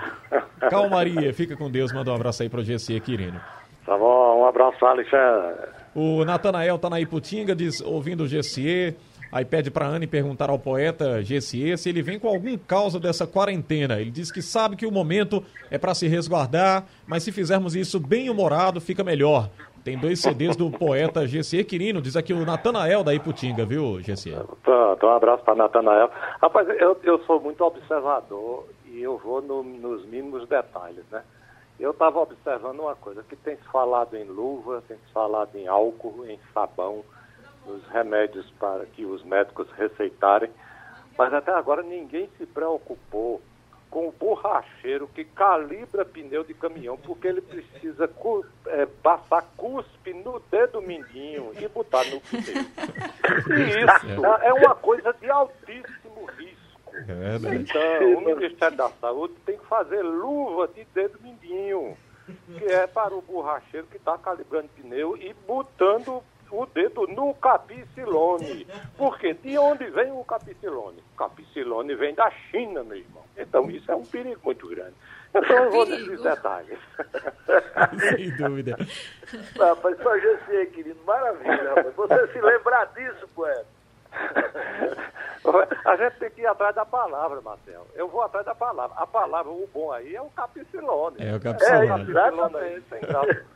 Calmaria, 0.71 1.35
fica 1.35 1.55
com 1.55 1.71
Deus, 1.71 1.93
manda 1.93 2.11
um 2.11 2.15
abraço 2.15 2.43
aí 2.43 2.49
pro 2.49 2.63
GC 2.65 2.99
Quirino. 3.01 3.39
Tá 3.85 3.99
bom, 3.99 4.41
um 4.41 4.47
abraço, 4.47 4.83
Alexandre. 4.87 5.55
O 5.95 6.25
Natanael 6.25 6.79
tá 6.79 6.89
na 6.89 6.99
Iputinga, 7.01 7.55
diz, 7.55 7.83
ouvindo 7.83 8.25
o 8.25 8.27
GCE, 8.27 8.97
aí 9.35 9.45
pede 9.45 9.71
pra 9.71 9.87
Anne 9.87 10.07
perguntar 10.07 10.49
ao 10.49 10.59
poeta 10.59 11.21
GCE 11.21 11.77
se 11.77 11.89
ele 11.89 12.01
vem 12.03 12.19
com 12.19 12.29
algum 12.29 12.57
causa 12.57 13.01
dessa 13.01 13.27
quarentena. 13.27 14.01
Ele 14.01 14.11
diz 14.11 14.31
que 14.31 14.41
sabe 14.41 14.77
que 14.77 14.87
o 14.87 14.93
momento 14.93 15.43
é 15.71 15.77
para 15.77 15.93
se 15.95 16.07
resguardar, 16.07 16.85
mas 17.07 17.25
se 17.25 17.33
fizermos 17.33 17.75
isso 17.75 17.99
bem 17.99 18.31
humorado, 18.31 18.81
fica 18.81 19.03
melhor. 19.03 19.51
Tem 19.83 19.99
dois 19.99 20.21
CDs 20.21 20.57
do 20.57 20.71
poeta 20.71 21.27
GCE 21.27 21.63
Quirino, 21.65 22.01
diz 22.01 22.17
aqui 22.17 22.33
o 22.33 22.47
Natanael 22.47 23.05
da 23.05 23.13
Iputinga, 23.13 23.67
viu, 23.67 23.99
GCE? 24.01 24.35
Pronto, 24.63 25.05
um 25.07 25.11
abraço 25.11 25.43
para 25.45 25.55
Natanael. 25.57 26.09
Rapaz, 26.41 26.67
eu, 26.81 26.97
eu 27.03 27.19
sou 27.27 27.39
muito 27.41 27.63
observador 27.63 28.67
e 28.87 29.03
eu 29.03 29.19
vou 29.19 29.43
no- 29.43 29.63
nos 29.63 30.07
mínimos 30.07 30.49
detalhes, 30.49 31.05
né? 31.11 31.23
Eu 31.79 31.91
estava 31.91 32.21
observando 32.21 32.79
uma 32.81 32.95
coisa, 32.95 33.23
que 33.29 33.35
tem 33.37 33.57
se 33.57 33.65
falado 33.71 34.17
em 34.17 34.25
luva, 34.25 34.83
tem 34.87 34.97
se 34.97 35.13
falado 35.13 35.55
em 35.57 35.67
álcool, 35.67 36.25
em 36.29 36.39
sabão, 36.55 37.05
nos 37.67 37.87
remédios 37.89 38.49
para 38.59 38.85
que 38.87 39.05
os 39.05 39.23
médicos 39.25 39.69
receitarem, 39.73 40.51
mas 41.17 41.33
até 41.33 41.53
agora 41.53 41.83
ninguém 41.83 42.29
se 42.39 42.47
preocupou 42.47 43.41
com 43.91 44.09
o 44.09 44.13
borracheiro 44.13 45.07
que 45.15 45.25
calibra 45.25 46.05
pneu 46.05 46.43
de 46.43 46.53
caminhão, 46.53 46.97
porque 46.99 47.29
ele 47.29 47.41
precisa 47.41 48.09
cu- 48.09 48.45
eh, 48.67 48.87
passar 49.03 49.43
cuspe 49.57 50.13
no 50.13 50.41
dedo 50.51 50.83
mindinho 50.83 51.53
e 51.61 51.69
botar 51.69 52.05
no 52.07 52.21
pneu. 52.21 52.65
E 53.25 53.81
isso 53.85 54.27
é 54.43 54.53
uma 54.53 54.75
coisa 54.75 55.13
de 55.15 55.31
altíssimo 55.31 56.27
risco. 56.37 56.91
É. 56.93 57.55
Então, 57.55 58.19
o 58.19 58.21
Ministério 58.21 58.77
da 58.77 58.89
Saúde 58.91 59.35
tem 59.47 59.57
que 59.57 59.65
fazer 59.67 60.03
luva 60.03 60.69
de 60.69 60.85
dedo 60.95 61.19
mindinho, 61.23 61.97
que 62.59 62.65
é 62.67 62.87
para 62.87 63.15
o 63.15 63.23
borracheiro 63.23 63.87
que 63.87 63.97
está 63.97 64.19
calibrando 64.19 64.69
pneu 64.77 65.17
e 65.17 65.33
botando 65.47 66.23
o 66.61 66.67
dedo 66.67 67.07
no 67.09 67.35
capicilone. 67.35 68.67
Por 68.97 69.19
quê? 69.19 69.35
De 69.35 69.59
onde 69.59 69.85
vem 69.91 70.13
o 70.13 70.25
capicilone? 70.25 71.03
O 71.15 71.17
capicilone 71.17 71.95
vem 71.95 72.15
da 72.15 72.31
China, 72.51 72.83
meu 72.85 72.99
irmão. 72.99 73.23
Então, 73.37 73.71
isso 73.71 73.91
é 73.91 73.97
um 73.97 74.05
perigo 74.05 74.41
muito 74.45 74.69
grande. 74.69 74.95
Então, 75.35 75.65
eu 75.65 75.71
vou 75.71 75.87
nesses 75.87 76.23
detalhes. 76.23 76.79
Sem 78.11 78.31
dúvida. 78.37 78.77
Rapaz, 79.59 79.97
só 80.01 80.19
GC, 80.19 80.67
querido, 80.67 81.01
maravilha, 81.05 81.75
rapaz. 81.75 81.95
Você 81.95 82.27
se 82.29 82.41
lembrar 82.41 82.85
disso, 82.95 83.29
poeta. 83.35 83.67
A 85.85 85.97
gente 85.97 86.19
tem 86.19 86.31
que 86.31 86.41
ir 86.43 86.47
atrás 86.47 86.75
da 86.75 86.87
palavra, 86.87 87.41
Marcelo. 87.41 87.87
Eu 87.95 88.09
vou 88.09 88.23
atrás 88.23 88.47
da 88.47 88.55
palavra. 88.55 88.97
A 88.97 89.07
palavra, 89.07 89.51
o 89.51 89.69
bom 89.75 89.93
aí, 89.93 90.15
é 90.15 90.23
o 90.23 90.31
capicilone. 90.31 91.17
É, 91.19 91.35
o 91.35 91.41
capicilone. 91.41 91.89
É, 91.89 91.95
o 91.95 93.54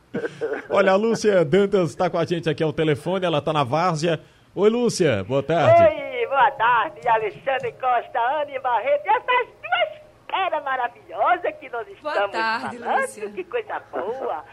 Olha, 0.69 0.91
a 0.91 0.95
Lúcia 0.95 1.43
Dantas 1.45 1.89
está 1.89 2.09
com 2.09 2.17
a 2.17 2.25
gente 2.25 2.49
aqui 2.49 2.63
ao 2.63 2.73
telefone, 2.73 3.25
ela 3.25 3.39
está 3.39 3.53
na 3.53 3.63
várzea. 3.63 4.19
Oi, 4.55 4.69
Lúcia, 4.69 5.23
boa 5.23 5.43
tarde. 5.43 5.83
Oi, 5.83 6.27
boa 6.27 6.51
tarde, 6.51 7.07
Alexandre 7.07 7.71
Costa, 7.73 8.19
Anne 8.41 8.59
Barreto 8.59 9.05
e 9.05 9.09
essas 9.09 9.47
duas 9.47 10.01
caras 10.27 10.63
maravilhosas 10.63 11.55
que 11.59 11.69
nós 11.69 11.85
Boa 12.01 12.13
estamos 12.13 12.31
tarde, 12.31 12.77
falando. 12.79 13.01
Lúcia. 13.01 13.29
Que 13.31 13.43
coisa 13.43 13.79
boa. 13.91 14.43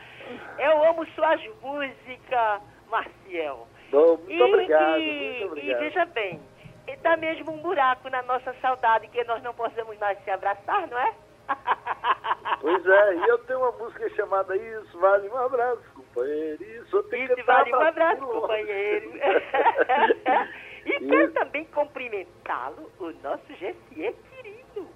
Eu 0.58 0.84
amo 0.90 1.06
suas 1.14 1.40
músicas, 1.62 2.60
Marcial. 2.90 3.66
Bom, 3.90 4.16
muito 4.16 4.30
e, 4.32 4.42
obrigado, 4.42 4.98
e- 4.98 5.00
muito 5.00 5.40
e 5.40 5.44
obrigado. 5.46 5.80
veja 5.80 6.04
bem, 6.06 6.40
e 6.88 6.96
dá 6.96 7.16
mesmo 7.16 7.52
um 7.52 7.58
buraco 7.58 8.08
na 8.10 8.22
nossa 8.22 8.52
saudade 8.60 9.06
que 9.08 9.22
nós 9.24 9.42
não 9.42 9.54
possamos 9.54 9.96
mais 9.98 10.18
se 10.24 10.30
abraçar, 10.30 10.86
não 10.88 10.98
é? 10.98 11.12
Pois 12.60 12.84
é, 12.86 13.14
e 13.14 13.28
eu 13.28 13.38
tenho 13.44 13.60
uma 13.60 13.70
música 13.72 14.08
chamada 14.10 14.56
Isso 14.56 14.98
Vale 14.98 15.28
um 15.28 15.36
Abraço, 15.36 15.82
companheiro. 15.94 16.62
Isso 16.64 16.96
eu 16.96 17.02
tenho 17.04 17.28
que 17.28 17.34
Isso 17.40 17.46
vale 17.46 17.72
um 17.72 17.80
abraço, 17.80 18.16
pra- 18.26 18.26
companheiro. 18.40 19.10
e 20.86 20.98
quero 21.08 21.32
também 21.32 21.64
cumprimentá-lo, 21.66 22.90
o 22.98 23.10
nosso 23.22 23.46
GCE 23.52 24.12
querido. 24.30 24.88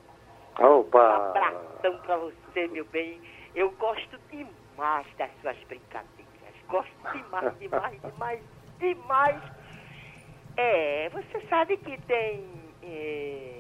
Um 0.59 0.65
Opa! 0.81 1.29
abração 1.31 1.99
pra 2.01 2.17
você, 2.17 2.67
meu 2.69 2.85
bem. 2.87 3.21
Eu 3.55 3.71
gosto 3.73 4.19
demais 4.31 5.07
das 5.17 5.31
suas 5.41 5.57
brincadeiras. 5.69 6.27
Gosto 6.69 6.91
demais, 7.13 7.57
demais, 7.59 8.01
demais, 8.03 8.41
demais. 8.79 9.43
É, 10.57 11.09
você 11.11 11.41
sabe 11.49 11.77
que 11.77 11.97
tem. 12.07 12.75
é, 12.83 13.60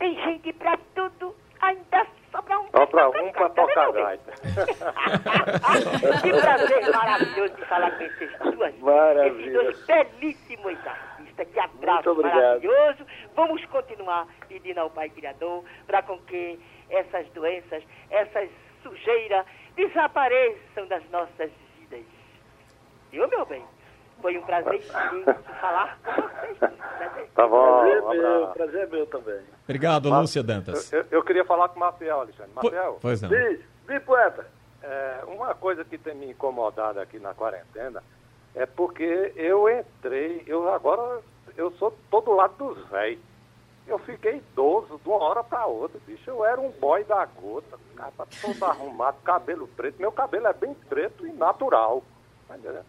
tem 0.00 0.14
gente 0.14 0.52
pra 0.54 0.76
tudo, 0.94 1.36
ainda 1.60 2.06
sobra 2.32 2.58
um 2.58 2.66
pra 2.70 3.08
um 3.10 3.12
né, 3.12 3.32
tocar 3.32 3.92
gaita. 3.92 4.32
que 6.22 6.32
prazer 6.32 6.90
maravilhoso 6.90 7.54
de 7.54 7.64
falar 7.66 7.90
com 7.90 8.04
esses 8.04 8.38
duas, 8.38 8.74
Maravilha. 8.78 9.28
esses 9.28 9.52
dois 9.52 9.86
belíssimos 9.86 10.86
artistas. 10.86 11.48
Que 11.52 11.60
abraço 11.60 12.14
maravilhoso. 12.14 13.06
Vamos 13.36 13.64
continuar 13.66 14.26
pedindo 14.48 14.78
ao 14.78 14.90
Pai 14.90 15.10
Criador 15.10 15.64
para 15.86 16.02
com 16.02 16.18
que 16.20 16.58
essas 16.88 17.28
doenças, 17.30 17.84
essas 18.10 18.48
sujeiras 18.82 19.44
desapareçam 19.76 20.86
das 20.88 21.08
nossas 21.10 21.50
vidas. 21.78 22.04
Viu, 23.10 23.28
meu 23.28 23.44
bem? 23.44 23.64
Foi 24.20 24.36
um 24.38 24.42
prazer 24.42 24.82
falar 25.60 25.98
com 26.04 26.12
vocês. 26.22 26.58
Prazer. 26.58 27.30
Tá 27.34 27.46
bom, 27.48 27.80
Prazer 27.80 28.02
um 28.02 28.12
é 28.12 28.16
meu, 28.18 28.46
prazer 28.48 28.80
é 28.82 28.86
meu 28.86 29.06
também. 29.06 29.40
Obrigado, 29.64 30.10
Lúcia 30.10 30.42
Dantas. 30.42 30.92
Eu, 30.92 31.06
eu- 31.10 31.22
queria 31.22 31.44
falar 31.44 31.68
com 31.68 31.76
o 31.76 31.80
Marcel, 31.80 32.20
Alexandre. 32.20 32.52
Marcel, 32.54 32.98
Pois 33.00 33.22
não. 33.22 33.28
Diz, 33.28 33.60
diz, 33.88 34.02
poeta. 34.02 34.46
é, 34.82 35.20
uma 35.26 35.54
coisa 35.54 35.84
que 35.84 35.96
tem 35.96 36.14
me 36.14 36.30
incomodado 36.30 37.00
aqui 37.00 37.18
na 37.18 37.32
quarentena 37.34 38.02
é 38.54 38.66
porque 38.66 39.32
eu 39.36 39.68
entrei, 39.68 40.42
eu 40.46 40.72
agora, 40.72 41.20
eu 41.56 41.70
sou 41.72 41.96
todo 42.10 42.32
lado 42.34 42.54
dos 42.58 42.86
velhos. 42.88 43.20
eu 43.86 43.98
fiquei 44.00 44.36
idoso 44.36 45.00
de 45.02 45.08
uma 45.08 45.22
hora 45.22 45.42
para 45.42 45.66
outra, 45.66 45.98
bicho. 46.06 46.28
Eu 46.30 46.44
era 46.44 46.60
um 46.60 46.70
boy 46.70 47.02
da 47.04 47.24
gota, 47.26 47.76
cara, 47.96 48.12
todo 48.40 48.64
arrumado, 48.64 49.16
cabelo 49.24 49.66
preto. 49.68 49.98
Meu 50.00 50.12
cabelo 50.12 50.46
é 50.46 50.52
bem 50.52 50.74
preto 50.88 51.26
e 51.26 51.32
natural. 51.32 52.02
Tá 52.48 52.56
entendendo? 52.58 52.84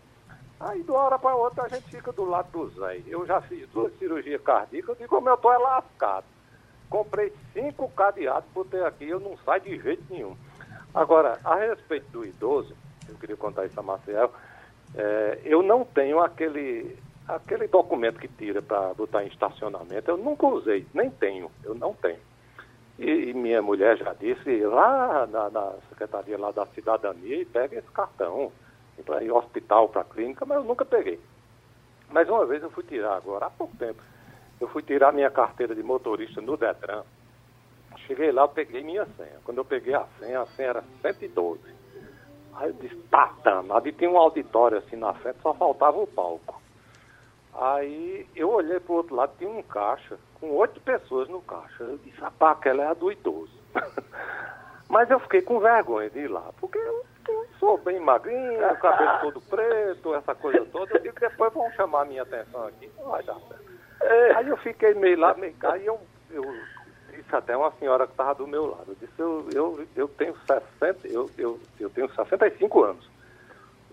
Aí 0.64 0.84
de 0.84 0.92
uma 0.92 1.00
hora 1.00 1.18
para 1.18 1.36
outra 1.36 1.64
a 1.64 1.68
gente 1.68 1.90
fica 1.90 2.12
do 2.12 2.24
lado 2.24 2.52
do 2.52 2.70
Zé. 2.80 3.02
Eu 3.08 3.26
já 3.26 3.42
fiz 3.42 3.68
duas 3.70 3.92
cirurgias 3.98 4.42
cardíacas, 4.42 4.96
digo, 4.98 5.10
como 5.10 5.28
eu 5.28 5.38
tô 5.38 5.52
é 5.52 5.58
lascado. 5.58 6.26
Comprei 6.88 7.34
cinco 7.54 7.90
cadeados, 7.90 8.48
botei 8.54 8.84
aqui, 8.84 9.10
eu 9.10 9.20
não 9.20 9.36
saio 9.38 9.62
de 9.62 9.80
jeito 9.80 10.04
nenhum. 10.10 10.38
Agora, 10.94 11.40
a 11.44 11.56
respeito 11.56 12.12
do 12.12 12.26
idoso, 12.26 12.76
eu 13.10 13.16
queria 13.16 13.38
contar 13.38 13.66
isso 13.66 13.80
a 13.80 13.84
Marcel, 13.84 14.32
é, 14.94 15.40
eu 15.46 15.64
não 15.64 15.86
tenho 15.86 16.20
aquele, 16.20 16.98
aquele 17.28 17.68
documento 17.68 18.20
que 18.20 18.28
tira 18.28 18.62
para 18.62 18.94
botar 18.94 19.24
em 19.24 19.28
estacionamento, 19.28 20.12
eu 20.12 20.18
nunca 20.18 20.46
usei, 20.46 20.86
nem 20.94 21.10
tenho, 21.10 21.50
eu 21.64 21.74
não 21.74 21.94
tenho. 21.94 22.20
E, 23.00 23.30
e 23.30 23.34
minha 23.34 23.62
mulher 23.62 23.98
já 23.98 24.14
disse 24.14 24.60
lá 24.66 25.26
na, 25.26 25.50
na, 25.50 25.74
secretaria 25.90 26.38
lá 26.38 26.52
da 26.52 26.66
cidadania 26.68 27.42
e 27.42 27.46
pega 27.46 27.80
esse 27.80 27.90
cartão 27.92 28.52
para 29.06 29.24
ir 29.24 29.32
hospital, 29.32 29.90
para 29.90 30.04
clínica, 30.04 30.46
mas 30.46 30.58
eu 30.58 30.64
nunca 30.64 30.86
peguei. 30.86 31.20
Mas 32.10 32.30
uma 32.30 32.46
vez 32.46 32.62
eu 32.62 32.70
fui 32.72 32.84
tirar 32.84 33.16
agora, 33.16 33.46
há 33.46 33.50
pouco 33.50 33.76
tempo, 33.78 34.02
eu 34.60 34.68
fui 34.68 34.84
tirar 34.84 35.12
minha 35.12 35.32
carteira 35.32 35.74
de 35.74 35.82
motorista 35.82 36.42
no 36.42 36.58
Detran. 36.58 37.04
Cheguei 38.08 38.32
lá, 38.32 38.44
eu 38.44 38.50
peguei 38.50 38.84
minha 38.84 39.06
senha. 39.18 39.40
Quando 39.44 39.60
eu 39.60 39.66
peguei 39.66 39.94
a 39.94 40.06
senha, 40.20 40.42
a 40.42 40.46
senha 40.48 40.70
era 40.70 40.84
112. 41.02 41.62
Aí 42.54 42.70
eu 42.70 42.74
disse, 42.74 42.96
tá 43.10 43.34
danado. 43.44 43.88
E 43.88 43.94
tinha 43.94 44.10
um 44.10 44.18
auditório 44.18 44.78
assim 44.78 44.96
na 44.96 45.14
frente, 45.14 45.40
só 45.42 45.54
faltava 45.54 45.98
o 45.98 46.08
palco. 46.08 46.62
Aí 47.54 48.28
eu 48.36 48.50
olhei 48.50 48.80
pro 48.80 48.96
outro 48.96 49.16
lado, 49.16 49.34
tinha 49.38 49.50
um 49.50 49.62
caixa 49.64 50.18
com 50.40 50.52
oito 50.52 50.80
pessoas 50.82 51.28
no 51.30 51.42
caixa. 51.42 51.84
Eu 51.84 51.98
disse, 51.98 52.20
rapaz, 52.20 52.58
aquela 52.58 52.84
é 52.84 52.88
a 52.88 52.94
do 52.94 53.12
idoso. 53.12 53.54
Mas 54.90 55.10
eu 55.10 55.20
fiquei 55.22 55.42
com 55.42 55.60
vergonha 55.60 56.10
de 56.10 56.20
ir 56.20 56.28
lá, 56.28 56.52
porque 56.60 56.78
eu, 56.78 57.06
eu 57.28 57.48
sou 57.60 57.78
bem 57.78 58.00
magrinho, 58.00 58.66
o 58.72 58.78
cabelo 58.78 59.20
todo 59.22 59.42
preto, 59.42 60.16
essa 60.16 60.36
coisa 60.36 60.66
toda. 60.66 60.96
Eu 60.96 61.02
digo, 61.02 61.20
depois 61.20 61.54
vão 61.54 61.72
chamar 61.72 62.02
a 62.02 62.06
minha 62.06 62.24
atenção 62.24 62.66
aqui, 62.68 62.90
não 62.98 63.10
vai 63.10 63.24
dar 63.24 63.36
certo. 63.36 63.72
É. 64.02 64.36
Aí 64.36 64.48
eu 64.48 64.58
fiquei 64.58 64.94
meio 64.94 65.20
lá, 65.20 65.34
meio 65.36 65.54
cá, 65.56 65.78
e 65.78 65.86
eu, 65.86 66.00
eu 66.32 66.44
disse 67.12 67.36
até 67.36 67.56
uma 67.56 67.72
senhora 67.74 68.06
que 68.06 68.14
estava 68.14 68.36
do 68.36 68.48
meu 68.48 68.66
lado. 68.66 68.86
Eu 68.88 68.96
disse, 69.00 69.20
eu, 69.20 69.50
eu, 69.54 69.88
eu 69.96 70.08
tenho 70.08 70.36
60, 70.80 71.08
eu, 71.08 71.30
eu, 71.38 71.60
eu 71.80 71.90
tenho 71.90 72.10
65 72.14 72.84
anos. 72.84 73.10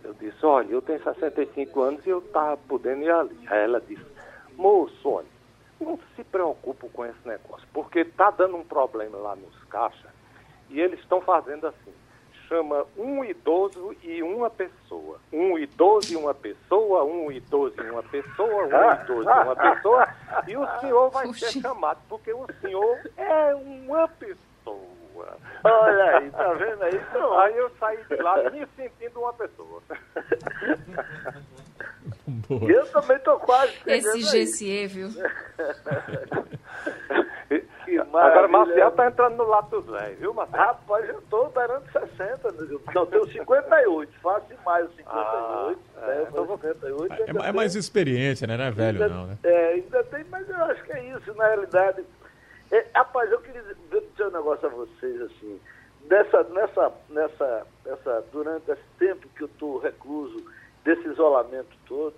Eu 0.02 0.14
disse, 0.14 0.46
olha, 0.46 0.72
eu 0.72 0.80
tenho 0.80 1.02
65 1.02 1.80
anos 1.82 2.06
e 2.06 2.10
eu 2.10 2.20
estava 2.20 2.56
podendo 2.56 3.02
ir 3.02 3.10
ali. 3.10 3.38
Aí 3.48 3.64
ela 3.64 3.80
disse, 3.80 4.06
moço, 4.56 5.08
olha, 5.08 5.26
não 5.80 5.98
se 6.16 6.24
preocupe 6.24 6.88
com 6.88 7.04
esse 7.04 7.28
negócio, 7.28 7.66
porque 7.72 8.00
está 8.00 8.30
dando 8.30 8.56
um 8.56 8.64
problema 8.64 9.18
lá 9.18 9.36
nos 9.36 9.64
caixas 9.64 10.10
e 10.70 10.80
eles 10.80 10.98
estão 11.00 11.20
fazendo 11.20 11.66
assim 11.66 11.92
chama 12.48 12.86
um 12.96 13.22
idoso 13.22 13.94
e 14.02 14.22
uma 14.22 14.48
pessoa. 14.50 15.20
Um 15.32 15.58
idoso 15.58 16.12
e 16.12 16.16
uma 16.16 16.34
pessoa, 16.34 17.04
um 17.04 17.30
idoso 17.30 17.74
e 17.78 17.90
uma 17.90 18.02
pessoa, 18.02 18.66
um 18.66 18.74
ah, 18.74 19.00
idoso 19.04 19.28
e 19.28 19.32
uma 19.32 19.56
pessoa. 19.56 20.08
E 20.48 20.56
o 20.56 20.80
senhor 20.80 21.10
vai 21.10 21.32
ser 21.34 21.60
chamado, 21.60 22.00
porque 22.08 22.32
o 22.32 22.46
senhor 22.60 22.98
é 23.16 23.54
uma 23.54 24.08
pessoa. 24.08 24.38
Olha 25.64 26.18
aí, 26.18 26.30
tá 26.30 26.52
vendo 26.54 26.82
aí? 26.82 26.94
Então, 26.94 27.38
aí 27.38 27.56
eu 27.56 27.70
saí 27.78 27.98
de 28.04 28.16
lá 28.16 28.50
me 28.50 28.66
sentindo 28.76 29.20
uma 29.20 29.32
pessoa. 29.34 29.82
Boa. 32.26 32.70
Eu 32.70 32.86
também 32.86 33.18
tô 33.18 33.38
quase. 33.40 33.72
Esse 33.86 34.22
GCE, 34.22 34.86
viu? 34.86 35.08
Agora, 38.12 38.48
Marcel 38.48 38.90
tá 38.92 39.06
entrando 39.08 39.36
no 39.36 39.44
lado 39.44 39.68
dos 39.70 39.86
velhos, 39.86 40.18
viu, 40.18 40.34
Marcel? 40.34 40.58
Rapaz, 40.58 41.08
eu 41.08 41.22
tô 41.28 41.46
beirando 41.46 41.84
60, 41.92 42.52
né? 42.52 42.78
não, 42.94 43.06
tenho 43.06 43.26
58, 43.26 44.12
faço 44.20 44.46
demais 44.46 44.88
os 44.88 44.96
58, 44.96 45.08
ah, 45.16 46.00
né? 46.00 46.16
É, 46.16 46.26
então 46.28 46.46
58 46.46 47.12
é, 47.14 47.48
é, 47.48 47.52
mais 47.52 47.74
experiência, 47.74 48.46
né? 48.46 48.56
Não 48.56 48.64
é 48.64 48.70
velho, 48.70 49.02
ainda, 49.02 49.14
não, 49.14 49.26
né? 49.26 49.38
É, 49.42 49.68
ainda 49.74 50.04
tem, 50.04 50.24
mas 50.30 50.48
eu 50.48 50.64
acho 50.64 50.82
que 50.84 50.92
é 50.92 51.04
isso, 51.16 51.34
na 51.34 51.46
realidade. 51.46 52.04
É, 52.70 52.86
rapaz, 52.94 53.30
eu 53.30 53.40
queria 53.40 53.62
dizer 53.62 54.26
um 54.26 54.30
negócio 54.30 54.66
a 54.66 54.70
vocês, 54.70 55.20
assim, 55.22 55.60
dessa, 56.08 56.42
nessa, 56.44 56.92
nessa, 57.10 57.66
nessa, 57.84 58.24
durante 58.32 58.70
esse 58.70 58.82
tempo 58.98 59.28
que 59.36 59.44
eu 59.44 59.48
tô 59.58 59.78
recluso, 59.78 60.44
desse 60.84 61.06
isolamento 61.08 61.76
todo, 61.86 62.16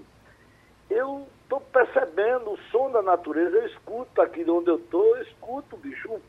eu 0.89 1.27
estou 1.51 1.61
percebendo 1.61 2.53
o 2.53 2.59
som 2.71 2.93
da 2.93 3.03
natureza, 3.03 3.57
eu 3.57 3.67
escuto 3.67 4.23
aqui 4.23 4.45
de 4.45 4.51
onde 4.51 4.71
eu 4.71 4.77
estou, 4.77 5.17
eu 5.17 5.23
escuto, 5.23 5.77
bicho, 5.77 6.21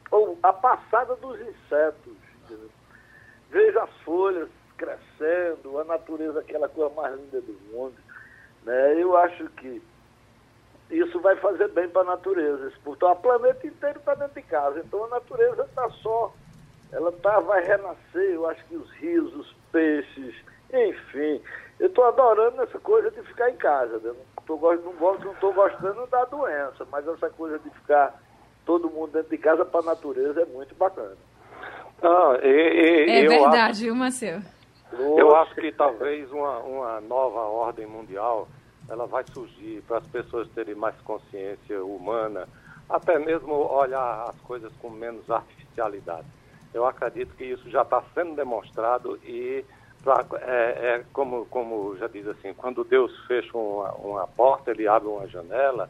a 0.42 0.52
passada 0.52 1.16
dos 1.18 1.40
insetos. 1.40 2.14
Entendeu? 2.44 2.70
Vejo 3.52 3.80
as 3.80 3.92
folhas 3.98 4.50
crescendo, 4.76 5.78
a 5.78 5.84
natureza, 5.84 6.40
aquela 6.40 6.68
coisa 6.68 6.92
mais 6.96 7.16
linda 7.20 7.40
do 7.40 7.54
mundo. 7.72 7.94
Né? 8.64 9.00
Eu 9.00 9.16
acho 9.16 9.48
que 9.52 9.80
isso 10.90 11.20
vai 11.20 11.36
fazer 11.36 11.68
bem 11.70 11.88
para 11.88 12.02
a 12.02 12.16
natureza. 12.16 12.74
Então, 12.84 13.12
o 13.12 13.16
planeta 13.16 13.68
inteiro 13.68 14.00
está 14.00 14.16
dentro 14.16 14.42
de 14.42 14.48
casa. 14.48 14.80
Então, 14.80 15.06
a 15.06 15.10
natureza 15.10 15.64
está 15.64 15.88
só, 16.02 16.34
ela 16.92 17.12
tá, 17.12 17.40
vai 17.40 17.64
renascer. 17.64 18.34
Eu 18.34 18.50
acho 18.50 18.66
que 18.66 18.76
os 18.76 18.90
rios, 18.94 19.32
os 19.36 19.54
peixes, 19.72 20.36
enfim. 20.74 21.44
Eu 21.80 21.88
estou 21.88 22.06
adorando 22.06 22.64
essa 22.64 22.80
coisa 22.80 23.12
de 23.12 23.22
ficar 23.22 23.52
em 23.52 23.58
casa. 23.58 24.00
Né? 24.00 24.14
Tô, 24.52 24.76
não 24.76 24.94
gosto, 24.96 25.26
não 25.26 25.32
estou 25.34 25.54
gostando 25.54 26.06
da 26.08 26.26
doença, 26.26 26.86
mas 26.92 27.08
essa 27.08 27.30
coisa 27.30 27.58
de 27.60 27.70
ficar 27.70 28.22
todo 28.66 28.90
mundo 28.90 29.14
dentro 29.14 29.30
de 29.30 29.38
casa 29.38 29.64
para 29.64 29.80
a 29.80 29.84
natureza 29.84 30.42
é 30.42 30.46
muito 30.46 30.76
bacana. 30.76 31.16
Ah, 32.04 32.38
e, 32.44 32.48
e, 32.48 33.10
é 33.12 33.28
verdade, 33.28 33.88
acho, 33.88 33.96
Marcelo? 33.96 34.44
Eu 34.92 35.36
acho 35.38 35.56
que 35.56 35.72
talvez 35.72 36.30
uma, 36.32 36.60
uma 36.60 37.02
nova 37.02 37.40
ordem 37.40 37.86
mundial 37.86 38.48
ela 38.90 39.08
vai 39.08 39.24
surgir 39.32 39.82
para 39.88 40.00
as 40.00 40.08
pessoas 40.08 40.50
terem 40.50 40.76
mais 40.76 41.00
consciência 41.02 41.82
humana, 41.82 42.46
até 42.90 43.18
mesmo 43.18 43.54
olhar 43.54 44.26
as 44.30 44.36
coisas 44.42 44.74
com 44.82 44.90
menos 44.90 45.30
artificialidade. 45.32 46.28
Eu 46.74 46.86
acredito 46.86 47.34
que 47.36 47.46
isso 47.46 47.70
já 47.70 47.84
está 47.84 48.04
sendo 48.14 48.36
demonstrado 48.36 49.18
e 49.24 49.64
é, 50.42 50.96
é, 50.96 51.06
como, 51.14 51.46
como 51.46 51.96
já 51.98 52.08
diz 52.08 52.28
assim, 52.28 52.54
quando 52.54 52.84
Deus 52.84 53.16
fecha 53.28 53.56
uma, 53.56 53.92
uma 53.94 54.28
porta, 54.28 54.72
ele 54.72 54.88
abre 54.88 55.08
uma 55.08 55.28
janela, 55.28 55.90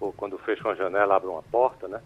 ou 0.00 0.12
quando 0.12 0.36
fecha 0.38 0.66
uma 0.66 0.74
janela, 0.74 1.16
abre 1.16 1.28
uma 1.28 1.42
porta, 1.42 1.86
né? 1.86 2.02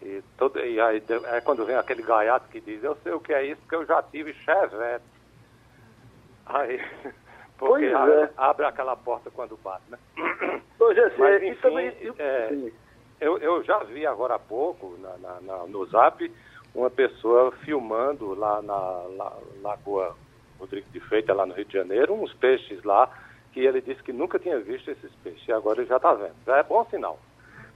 E, 0.00 0.22
todo, 0.36 0.58
e 0.60 0.80
aí 0.80 1.02
é 1.26 1.40
quando 1.40 1.64
vem 1.64 1.76
aquele 1.76 2.02
gaiato 2.02 2.48
que 2.48 2.60
diz, 2.60 2.82
eu 2.82 2.96
sei 3.02 3.12
o 3.12 3.20
que 3.20 3.32
é 3.32 3.44
isso, 3.44 3.60
porque 3.62 3.74
eu 3.74 3.86
já 3.86 4.02
tive 4.02 4.32
chevette. 4.34 5.04
Aí, 6.46 6.80
porque 7.58 7.86
abre, 7.86 8.14
é. 8.14 8.30
abre, 8.36 8.66
aquela 8.66 8.96
porta 8.96 9.30
quando 9.30 9.56
bate, 9.56 9.84
né? 9.88 9.98
Ô, 10.78 10.94
Jesse, 10.94 11.18
Mas, 11.18 11.42
enfim, 11.42 11.60
também, 11.60 11.96
eu, 12.00 12.14
é, 12.18 12.70
eu, 13.20 13.38
eu, 13.38 13.62
já 13.64 13.78
vi 13.84 14.06
agora 14.06 14.34
há 14.34 14.38
pouco, 14.38 14.96
na, 14.98 15.16
na, 15.18 15.40
na, 15.40 15.66
no 15.66 15.84
Zap, 15.86 16.32
uma 16.74 16.90
pessoa 16.90 17.52
filmando 17.64 18.34
lá 18.34 18.62
na 18.62 19.04
Lagoa 19.62 20.16
Rodrigo 20.62 20.86
de 20.92 21.00
Freitas, 21.00 21.36
lá 21.36 21.44
no 21.44 21.54
Rio 21.54 21.64
de 21.64 21.72
Janeiro, 21.72 22.14
uns 22.14 22.32
peixes 22.34 22.82
lá, 22.84 23.10
que 23.52 23.60
ele 23.60 23.80
disse 23.80 24.02
que 24.02 24.12
nunca 24.12 24.38
tinha 24.38 24.58
visto 24.60 24.90
esses 24.90 25.10
peixes, 25.22 25.46
e 25.46 25.52
agora 25.52 25.80
ele 25.80 25.88
já 25.88 25.96
está 25.96 26.14
vendo. 26.14 26.34
Já 26.46 26.58
é 26.58 26.62
bom 26.62 26.86
sinal. 26.88 27.18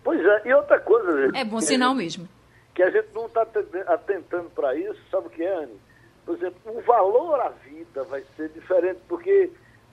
Pois 0.05 0.25
é, 0.25 0.43
e 0.49 0.55
outra 0.55 0.79
coisa, 0.79 1.27
gente. 1.27 1.37
É 1.37 1.45
bom 1.45 1.61
sinal 1.61 1.95
mesmo. 1.95 2.29
Que 2.75 2.83
a 2.83 2.91
gente 2.91 3.09
não 3.13 3.27
está 3.27 3.45
atentando 3.89 4.51
para 4.51 4.77
isso, 4.77 5.01
sabe 5.11 5.27
o 5.27 5.31
que 5.31 5.43
é, 5.43 5.53
Anne? 5.53 5.81
Por 6.25 6.37
exemplo, 6.37 6.61
o 6.67 6.81
valor 6.83 7.41
à 7.41 7.49
vida 7.49 8.05
vai 8.05 8.23
ser 8.37 8.49
diferente, 8.51 9.01
porque 9.09 9.51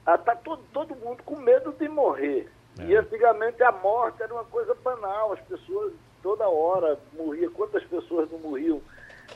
está 0.07 0.35
todo, 0.35 0.61
todo 0.71 0.95
mundo 0.95 1.23
com 1.23 1.35
medo 1.37 1.71
de 1.71 1.87
morrer. 1.89 2.47
É. 2.79 2.83
E 2.83 2.95
antigamente 2.95 3.63
a 3.63 3.71
morte 3.71 4.21
era 4.21 4.33
uma 4.33 4.43
coisa 4.45 4.75
banal, 4.83 5.33
as 5.33 5.41
pessoas 5.41 5.93
toda 6.21 6.47
hora 6.47 6.99
morriam. 7.13 7.51
Quantas 7.51 7.83
pessoas 7.85 8.29
não 8.31 8.39
morriam 8.39 8.81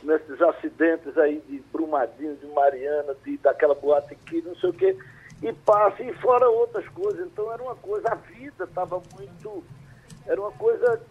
nesses 0.03 0.41
acidentes 0.41 1.17
aí 1.17 1.39
de 1.47 1.59
Brumadinho, 1.71 2.35
de 2.35 2.47
Mariana, 2.47 3.15
de, 3.23 3.37
daquela 3.37 3.75
boate 3.75 4.13
aqui, 4.13 4.41
não 4.41 4.55
sei 4.55 4.69
o 4.69 4.73
quê, 4.73 4.97
e 5.41 5.53
passa, 5.53 6.03
e 6.03 6.13
fora 6.15 6.49
outras 6.49 6.87
coisas. 6.89 7.25
Então 7.27 7.51
era 7.51 7.61
uma 7.61 7.75
coisa, 7.75 8.09
a 8.11 8.15
vida 8.15 8.63
estava 8.63 9.01
muito. 9.15 9.63
Era 10.25 10.39
uma 10.39 10.51
coisa 10.51 11.01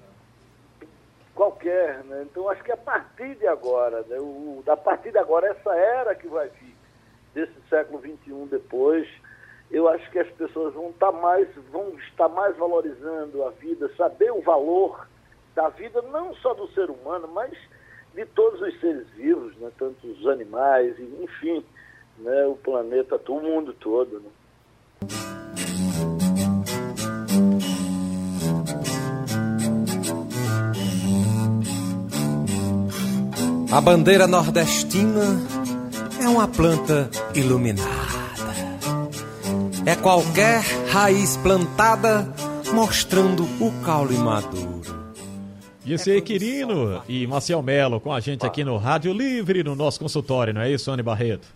qualquer, 1.34 2.02
né? 2.04 2.26
Então 2.30 2.48
acho 2.48 2.62
que 2.64 2.72
a 2.72 2.76
partir 2.76 3.34
de 3.36 3.46
agora, 3.46 4.02
né? 4.08 4.16
o, 4.18 4.62
a 4.66 4.76
partir 4.76 5.12
de 5.12 5.18
agora, 5.18 5.48
essa 5.48 5.74
era 5.74 6.14
que 6.14 6.26
vai 6.26 6.48
vir, 6.48 6.74
desse 7.34 7.54
século 7.68 8.00
XXI 8.00 8.48
depois, 8.50 9.06
eu 9.70 9.88
acho 9.88 10.10
que 10.10 10.18
as 10.18 10.28
pessoas 10.32 10.72
vão 10.72 10.90
estar 10.90 11.12
tá 11.12 11.18
mais, 11.18 11.48
vão 11.70 11.90
estar 11.98 12.28
mais 12.28 12.56
valorizando 12.56 13.44
a 13.44 13.50
vida, 13.50 13.90
saber 13.96 14.32
o 14.32 14.40
valor 14.40 15.06
da 15.54 15.68
vida, 15.68 16.00
não 16.02 16.34
só 16.36 16.54
do 16.54 16.66
ser 16.68 16.88
humano, 16.88 17.28
mas 17.28 17.52
de 18.16 18.24
todos 18.24 18.62
os 18.62 18.80
seres 18.80 19.06
vivos, 19.14 19.54
né? 19.58 19.70
tanto 19.78 20.06
os 20.06 20.26
animais, 20.26 20.96
enfim, 21.22 21.62
né? 22.18 22.46
o 22.46 22.56
planeta, 22.56 23.20
o 23.28 23.40
mundo 23.40 23.74
todo. 23.74 24.20
Né? 24.20 24.30
A 33.70 33.80
bandeira 33.82 34.26
nordestina 34.26 35.38
é 36.18 36.26
uma 36.26 36.48
planta 36.48 37.10
iluminada. 37.34 38.06
É 39.84 39.94
qualquer 39.94 40.62
raiz 40.88 41.36
plantada 41.36 42.26
mostrando 42.72 43.42
o 43.60 43.70
caule 43.84 44.16
maduro. 44.16 44.75
Esse 45.88 46.16
é 46.16 46.20
Quirino 46.20 47.00
e 47.08 47.26
Marcel 47.28 47.62
Melo 47.62 48.00
com 48.00 48.12
a 48.12 48.18
gente 48.18 48.44
aqui 48.44 48.64
no 48.64 48.76
Rádio 48.76 49.12
Livre, 49.12 49.62
no 49.62 49.76
nosso 49.76 50.00
consultório, 50.00 50.52
não 50.52 50.60
é 50.60 50.70
isso, 50.70 50.90
Anne 50.90 51.02
Barreto? 51.02 51.46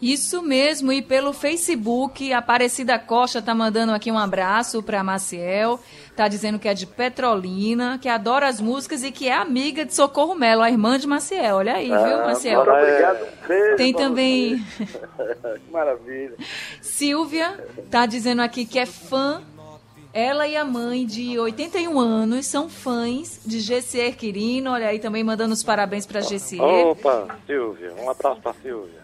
Isso 0.00 0.42
mesmo, 0.42 0.92
e 0.92 1.00
pelo 1.00 1.32
Facebook, 1.32 2.32
a 2.32 2.38
Aparecida 2.38 2.98
Costa 2.98 3.40
tá 3.40 3.54
mandando 3.54 3.92
aqui 3.92 4.10
um 4.10 4.18
abraço 4.18 4.82
para 4.82 5.04
Maciel, 5.04 5.80
tá 6.16 6.26
dizendo 6.26 6.58
que 6.58 6.68
é 6.68 6.74
de 6.74 6.86
Petrolina, 6.86 7.98
que 7.98 8.08
adora 8.08 8.48
as 8.48 8.60
músicas 8.60 9.02
e 9.02 9.10
que 9.10 9.28
é 9.28 9.34
amiga 9.34 9.84
de 9.84 9.94
Socorro 9.94 10.34
Melo, 10.34 10.62
a 10.62 10.70
irmã 10.70 10.98
de 10.98 11.06
Maciel. 11.06 11.56
Olha 11.56 11.74
aí, 11.74 11.92
ah, 11.92 12.02
viu, 12.02 12.18
Maciel? 12.18 12.60
Obrigado, 12.60 13.26
beijo 13.46 13.76
Tem 13.76 13.92
também. 13.94 14.66
Maravilha. 15.72 16.34
Silvia 16.82 17.62
tá 17.90 18.04
dizendo 18.04 18.42
aqui 18.42 18.66
que 18.66 18.78
é 18.78 18.86
fã 18.86 19.42
ela 20.14 20.46
e 20.46 20.56
a 20.56 20.64
mãe, 20.64 21.04
de 21.04 21.36
81 21.36 21.98
anos, 21.98 22.46
são 22.46 22.68
fãs 22.68 23.40
de 23.44 23.58
Gessier 23.58 24.16
Quirino. 24.16 24.70
Olha 24.70 24.86
aí, 24.86 25.00
também 25.00 25.24
mandando 25.24 25.52
os 25.52 25.64
parabéns 25.64 26.06
para 26.06 26.20
Gessier. 26.20 26.62
Opa, 26.62 27.36
Silvia. 27.44 27.92
Um 28.00 28.08
abraço 28.08 28.40
para 28.40 28.54
Silvia. 28.62 29.02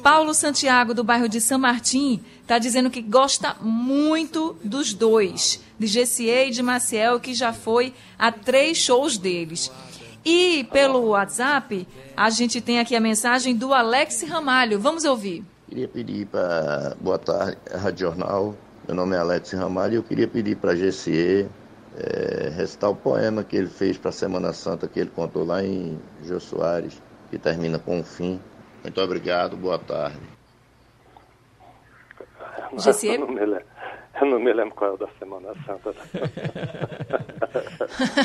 Paulo 0.00 0.32
Santiago, 0.32 0.94
do 0.94 1.02
bairro 1.02 1.28
de 1.28 1.40
São 1.40 1.58
Martim, 1.58 2.22
está 2.40 2.58
dizendo 2.60 2.88
que 2.90 3.02
gosta 3.02 3.56
muito 3.60 4.56
dos 4.62 4.94
dois, 4.94 5.60
de 5.76 5.88
Gessier 5.88 6.46
e 6.46 6.50
de 6.52 6.62
Maciel, 6.62 7.18
que 7.18 7.34
já 7.34 7.52
foi 7.52 7.92
a 8.16 8.30
três 8.30 8.78
shows 8.78 9.18
deles. 9.18 9.70
E 10.24 10.62
pelo 10.72 11.08
WhatsApp, 11.08 11.88
a 12.16 12.30
gente 12.30 12.60
tem 12.60 12.78
aqui 12.78 12.94
a 12.94 13.00
mensagem 13.00 13.56
do 13.56 13.74
Alex 13.74 14.22
Ramalho. 14.22 14.78
Vamos 14.78 15.04
ouvir. 15.04 15.44
Queria 15.68 15.88
pedir 15.88 16.26
para. 16.26 16.96
Boa 17.00 17.18
tarde, 17.18 17.58
Rádio 17.74 18.06
Jornal. 18.06 18.54
Meu 18.90 18.96
nome 18.96 19.14
é 19.14 19.20
Alex 19.20 19.52
Ramalho 19.52 19.92
e 19.92 19.96
eu 19.98 20.02
queria 20.02 20.26
pedir 20.26 20.56
para 20.56 20.74
Gessier 20.74 21.46
é, 21.96 22.48
recitar 22.48 22.90
o 22.90 22.96
poema 22.96 23.44
que 23.44 23.56
ele 23.56 23.68
fez 23.68 23.96
para 23.96 24.08
a 24.08 24.12
Semana 24.12 24.52
Santa, 24.52 24.88
que 24.88 24.98
ele 24.98 25.10
contou 25.10 25.44
lá 25.44 25.62
em 25.62 25.96
Jô 26.24 26.40
Soares, 26.40 27.00
que 27.30 27.38
termina 27.38 27.78
com 27.78 28.00
um 28.00 28.02
fim. 28.02 28.40
Muito 28.82 29.00
obrigado, 29.00 29.56
boa 29.56 29.78
tarde. 29.78 30.18
Gessier? 32.78 33.14
Eu 33.14 33.28
não, 33.28 33.28
me 33.28 33.46
lembro, 33.46 33.64
eu 34.20 34.26
não 34.26 34.40
me 34.40 34.52
lembro 34.52 34.74
qual 34.74 34.90
é 34.90 34.94
o 34.94 34.96
da 34.96 35.06
Semana 35.20 35.54
Santa. 35.64 35.94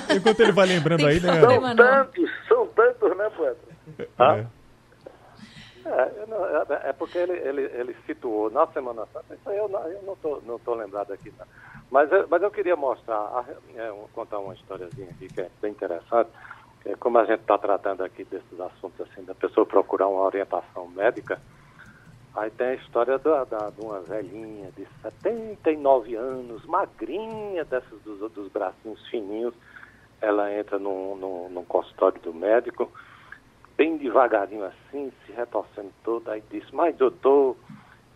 Enquanto 0.17 0.39
ele 0.39 0.51
vai 0.51 0.65
lembrando 0.65 1.05
aí, 1.05 1.19
né? 1.19 1.41
São 1.41 1.75
tantos, 1.75 2.31
são 2.47 2.67
tantos, 2.69 3.15
né, 3.15 3.29
poeta? 3.37 3.59
Ah? 4.17 4.45
É, 5.95 6.25
não, 6.27 6.45
é, 6.45 6.89
é, 6.89 6.93
porque 6.93 7.17
ele, 7.17 7.31
ele, 7.33 7.61
ele 7.61 7.95
situou 8.05 8.49
na 8.49 8.67
Semana 8.67 9.05
Santa, 9.13 9.33
isso 9.33 9.49
aí 9.49 9.57
eu 9.57 9.69
eu 9.69 10.03
não 10.03 10.15
tô, 10.17 10.41
não 10.45 10.59
tô 10.59 10.73
lembrado 10.73 11.13
aqui, 11.13 11.31
não. 11.39 11.45
Mas, 11.89 12.09
mas 12.29 12.41
eu 12.43 12.51
queria 12.51 12.75
mostrar, 12.75 13.45
é, 13.75 13.93
contar 14.13 14.39
uma 14.39 14.53
historiazinha 14.53 15.09
aqui 15.11 15.29
que 15.29 15.39
é 15.39 15.49
bem 15.61 15.71
interessante. 15.71 16.29
É, 16.85 16.95
como 16.97 17.17
a 17.17 17.23
gente 17.23 17.39
está 17.39 17.57
tratando 17.57 18.03
aqui 18.03 18.25
desses 18.25 18.59
assuntos, 18.59 19.07
assim, 19.07 19.23
da 19.23 19.33
pessoa 19.33 19.65
procurar 19.65 20.09
uma 20.09 20.23
orientação 20.23 20.85
médica, 20.89 21.39
aí 22.35 22.51
tem 22.51 22.67
a 22.67 22.75
história 22.75 23.17
da, 23.17 23.45
da, 23.45 23.69
de 23.69 23.79
uma 23.79 24.01
velhinha 24.01 24.71
de 24.75 24.85
79 25.01 26.13
anos, 26.15 26.65
magrinha, 26.65 27.63
dessas 27.63 28.01
dos, 28.01 28.29
dos 28.33 28.51
bracinhos 28.51 29.07
fininhos, 29.07 29.53
ela 30.21 30.53
entra 30.53 30.77
num, 30.77 31.15
num, 31.15 31.49
num 31.49 31.63
consultório 31.63 32.19
do 32.21 32.33
médico, 32.33 32.91
bem 33.77 33.97
devagarinho 33.97 34.65
assim, 34.65 35.11
se 35.25 35.31
retorcendo 35.31 35.91
toda, 36.03 36.31
aí 36.31 36.43
disse, 36.49 36.73
mas 36.73 36.95
doutor, 36.95 37.55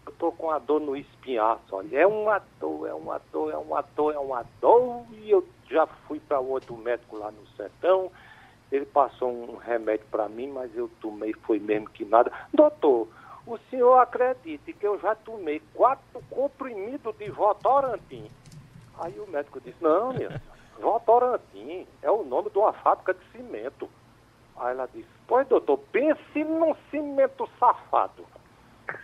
eu 0.06 0.12
tô 0.13 0.32
com 0.32 0.50
a 0.50 0.60
dor 0.60 0.80
no 0.80 0.95
espinhaço, 0.95 1.62
olha, 1.72 2.00
é 2.00 2.08
uma 2.08 2.41
dor, 2.60 2.88
é 2.88 2.93
uma 2.93 3.22
dor, 3.32 3.52
é 3.52 3.58
uma 3.58 3.82
dor, 3.95 4.13
é 4.13 4.19
uma 4.19 4.45
dor, 4.62 5.06
e 5.12 5.30
eu 5.30 5.45
já 5.69 5.86
fui 5.86 6.19
para 6.19 6.39
outro 6.39 6.76
médico 6.78 7.17
lá 7.17 7.32
no 7.32 7.45
sertão, 7.56 8.12
ele 8.72 8.86
passou 8.86 9.30
um 9.30 9.58
remédio 9.58 10.06
para 10.12 10.30
mim, 10.30 10.48
mas 10.48 10.76
eu 10.76 10.89
tomei, 11.02 11.34
foi 11.34 11.60
mesmo 11.60 11.89
que 11.89 12.06
nada. 12.06 12.32
Doutor, 12.54 13.08
o 13.45 13.58
senhor 13.69 13.98
acredite 13.98 14.74
que 14.74 14.86
eu 14.86 15.00
já 15.00 15.15
tomei 15.15 15.60
quatro 15.74 16.22
comprimidos 16.30 17.15
de 17.17 17.30
Votorantim. 17.32 18.30
Aí 19.00 19.19
o 19.19 19.28
médico 19.28 19.60
disse, 19.60 19.82
não, 19.82 20.13
minha 20.13 20.39
Votorantim 20.80 21.88
é 22.02 22.12
o 22.12 22.24
nome 22.24 22.50
de 22.52 22.58
uma 22.60 22.74
fábrica 22.74 23.13
de 23.13 23.26
cimento. 23.32 23.89
Aí 24.60 24.72
ela 24.72 24.88
disse, 24.93 25.08
pois 25.28 25.48
doutor, 25.48 25.78
pense 25.91 26.43
num 26.43 26.76
cimento 26.91 27.50
safado. 27.60 28.26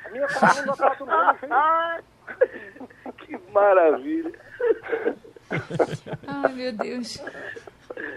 A 0.05 0.09
minha 0.09 0.27
coluna 0.27 0.73
está 0.73 0.93
do 0.95 1.05
mesmo 1.05 2.89
Que 3.17 3.39
maravilha. 3.53 4.31
Ai, 6.27 6.53
meu 6.53 6.73
Deus. 6.73 7.23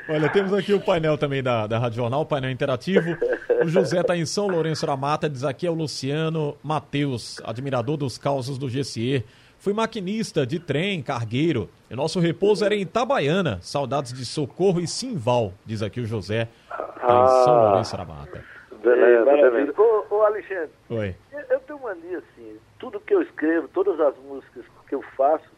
Olha, 0.08 0.28
temos 0.30 0.52
aqui 0.54 0.72
o 0.72 0.80
painel 0.80 1.16
também 1.16 1.42
da, 1.42 1.66
da 1.66 1.78
Rádio 1.78 1.98
Jornal, 1.98 2.22
o 2.22 2.26
painel 2.26 2.50
interativo. 2.50 3.16
O 3.62 3.68
José 3.68 4.00
está 4.00 4.16
em 4.16 4.24
São 4.24 4.48
Lourenço 4.48 4.86
da 4.86 4.96
Mata, 4.96 5.28
diz 5.28 5.44
aqui 5.44 5.66
é 5.66 5.70
o 5.70 5.74
Luciano 5.74 6.56
Matheus, 6.62 7.40
admirador 7.44 7.96
dos 7.96 8.18
causos 8.18 8.58
do 8.58 8.68
GCE. 8.68 9.24
Fui 9.58 9.72
maquinista 9.72 10.46
de 10.46 10.60
trem, 10.60 11.02
cargueiro. 11.02 11.68
E 11.90 11.96
nosso 11.96 12.20
repouso 12.20 12.64
era 12.64 12.74
em 12.74 12.82
Itabaiana. 12.82 13.58
Saudades 13.60 14.12
de 14.12 14.24
Socorro 14.24 14.80
e 14.80 14.86
Simval, 14.86 15.52
diz 15.66 15.82
aqui 15.82 16.00
o 16.00 16.06
José, 16.06 16.48
tá 16.68 17.24
em 17.24 17.44
São 17.44 17.62
Lourenço 17.64 17.96
da 17.96 18.04
Mata. 18.04 18.44
Beleza, 18.82 19.24
beleza. 19.24 19.74
Ô, 19.76 20.14
ô, 20.14 20.22
Alexandre, 20.22 20.70
Oi. 20.88 21.16
Eu, 21.32 21.40
eu 21.50 21.60
tenho 21.60 21.82
mania 21.82 22.18
assim, 22.18 22.56
tudo 22.78 23.00
que 23.00 23.12
eu 23.12 23.22
escrevo, 23.22 23.66
todas 23.68 23.98
as 24.00 24.16
músicas 24.18 24.64
que 24.88 24.94
eu 24.94 25.02
faço, 25.16 25.50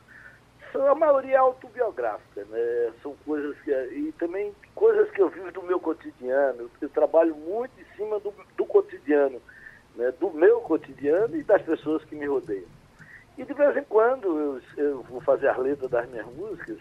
são 0.73 0.87
a 0.87 0.95
maioria 0.95 1.39
autobiográfica, 1.39 2.45
né? 2.45 2.93
São 3.03 3.15
coisas 3.27 3.57
que. 3.63 3.71
E 3.71 4.13
também 4.19 4.55
coisas 4.75 5.11
que 5.11 5.21
eu 5.21 5.29
vivo 5.29 5.51
do 5.53 5.63
meu 5.63 5.79
cotidiano. 5.79 6.71
Eu 6.81 6.89
trabalho 6.89 7.35
muito 7.35 7.73
em 7.79 7.97
cima 7.97 8.19
do, 8.21 8.33
do 8.57 8.65
cotidiano, 8.65 9.41
né? 9.97 10.13
do 10.19 10.31
meu 10.31 10.61
cotidiano 10.61 11.37
e 11.37 11.43
das 11.43 11.61
pessoas 11.63 12.05
que 12.05 12.15
me 12.15 12.27
rodeiam. 12.27 12.69
E 13.41 13.45
de 13.47 13.55
vez 13.55 13.75
em 13.75 13.85
quando 13.85 14.39
eu, 14.39 14.61
eu 14.77 15.03
vou 15.05 15.19
fazer 15.23 15.49
as 15.49 15.57
letras 15.57 15.91
das 15.91 16.07
minhas 16.11 16.27
músicas, 16.27 16.77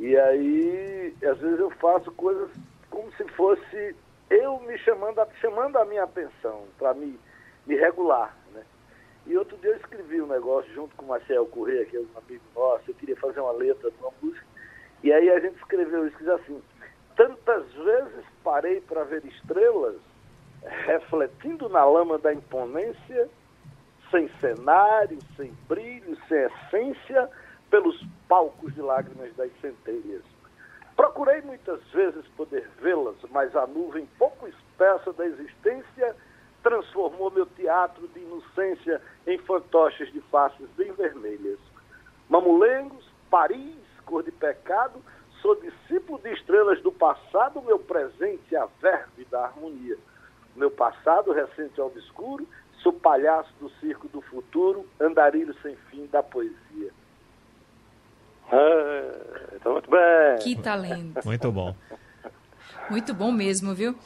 e 0.00 0.16
aí 0.16 1.14
às 1.22 1.38
vezes 1.38 1.60
eu 1.60 1.70
faço 1.72 2.10
coisas 2.12 2.48
como 2.88 3.12
se 3.12 3.24
fosse 3.32 3.94
eu 4.30 4.58
me 4.60 4.78
chamando, 4.78 5.22
chamando 5.38 5.76
a 5.76 5.84
minha 5.84 6.04
atenção, 6.04 6.64
para 6.78 6.94
me, 6.94 7.20
me 7.66 7.76
regular. 7.76 8.34
Né? 8.54 8.62
E 9.26 9.36
outro 9.36 9.54
dia 9.58 9.68
eu 9.68 9.76
escrevi 9.76 10.22
um 10.22 10.26
negócio 10.26 10.72
junto 10.72 10.96
com 10.96 11.04
o 11.04 11.08
Marcel 11.08 11.44
Corrêa, 11.48 11.84
que 11.84 11.98
é 11.98 12.00
um 12.00 12.06
amigo 12.16 12.42
nosso, 12.54 12.90
eu 12.90 12.94
queria 12.94 13.16
fazer 13.16 13.40
uma 13.40 13.52
letra 13.52 13.90
de 13.90 13.96
uma 13.98 14.12
música, 14.22 14.46
e 15.02 15.12
aí 15.12 15.28
a 15.28 15.38
gente 15.40 15.58
escreveu 15.58 16.06
isso, 16.06 16.16
diz 16.16 16.28
assim, 16.28 16.62
tantas 17.14 17.70
vezes 17.70 18.24
parei 18.42 18.80
para 18.80 19.04
ver 19.04 19.22
estrelas, 19.26 19.96
refletindo 20.86 21.68
na 21.68 21.84
lama 21.84 22.16
da 22.16 22.32
imponência, 22.32 23.28
sem 24.12 24.28
cenário, 24.40 25.18
sem 25.36 25.52
brilho, 25.66 26.16
sem 26.28 26.38
essência, 26.38 27.28
pelos 27.68 27.98
palcos 28.28 28.72
de 28.74 28.82
lágrimas 28.82 29.34
das 29.34 29.50
centelhas. 29.60 30.22
Procurei 30.94 31.40
muitas 31.40 31.82
vezes 31.90 32.24
poder 32.36 32.68
vê-las, 32.80 33.16
mas 33.30 33.56
a 33.56 33.66
nuvem 33.66 34.06
pouco 34.18 34.46
espessa 34.46 35.12
da 35.14 35.26
existência 35.26 36.14
transformou 36.62 37.30
meu 37.30 37.46
teatro 37.46 38.06
de 38.08 38.20
inocência 38.20 39.00
em 39.26 39.38
fantoches 39.38 40.12
de 40.12 40.20
faces 40.22 40.68
bem 40.76 40.92
vermelhas. 40.92 41.58
Mamulengos, 42.28 43.04
Paris, 43.30 43.76
cor 44.04 44.22
de 44.22 44.30
pecado, 44.30 45.02
sou 45.40 45.56
discípulo 45.56 46.20
de 46.20 46.32
estrelas 46.34 46.80
do 46.82 46.92
passado, 46.92 47.62
meu 47.62 47.78
presente 47.78 48.54
é 48.54 48.58
a 48.58 48.68
verve 48.80 49.24
da 49.24 49.46
harmonia. 49.46 49.96
Meu 50.54 50.70
passado 50.70 51.32
recente 51.32 51.80
é 51.80 51.82
obscuro, 51.82 52.46
sou 52.82 52.92
palhaço 52.92 53.52
do 53.60 53.70
circo 53.80 54.08
do 54.08 54.20
futuro, 54.20 54.86
andarilho 55.00 55.54
sem 55.62 55.76
fim 55.90 56.06
da 56.10 56.22
poesia. 56.22 56.90
Ah, 58.50 59.54
então 59.54 59.72
muito 59.72 59.90
bem. 59.90 60.38
Que 60.42 60.56
talento. 60.60 61.20
Muito 61.24 61.50
bom. 61.52 61.74
Muito 62.90 63.14
bom 63.14 63.32
mesmo, 63.32 63.74
viu? 63.74 63.96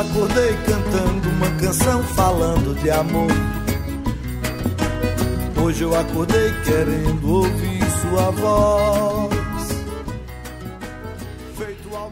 Acordei 0.00 0.56
cantando 0.64 1.28
uma 1.28 1.50
canção 1.60 2.02
falando 2.14 2.74
de 2.80 2.90
amor. 2.90 3.30
Hoje 5.62 5.84
eu 5.84 5.94
acordei 5.94 6.50
querendo 6.64 7.30
ouvir 7.30 7.80
sua 8.00 8.30
voz. 8.30 9.30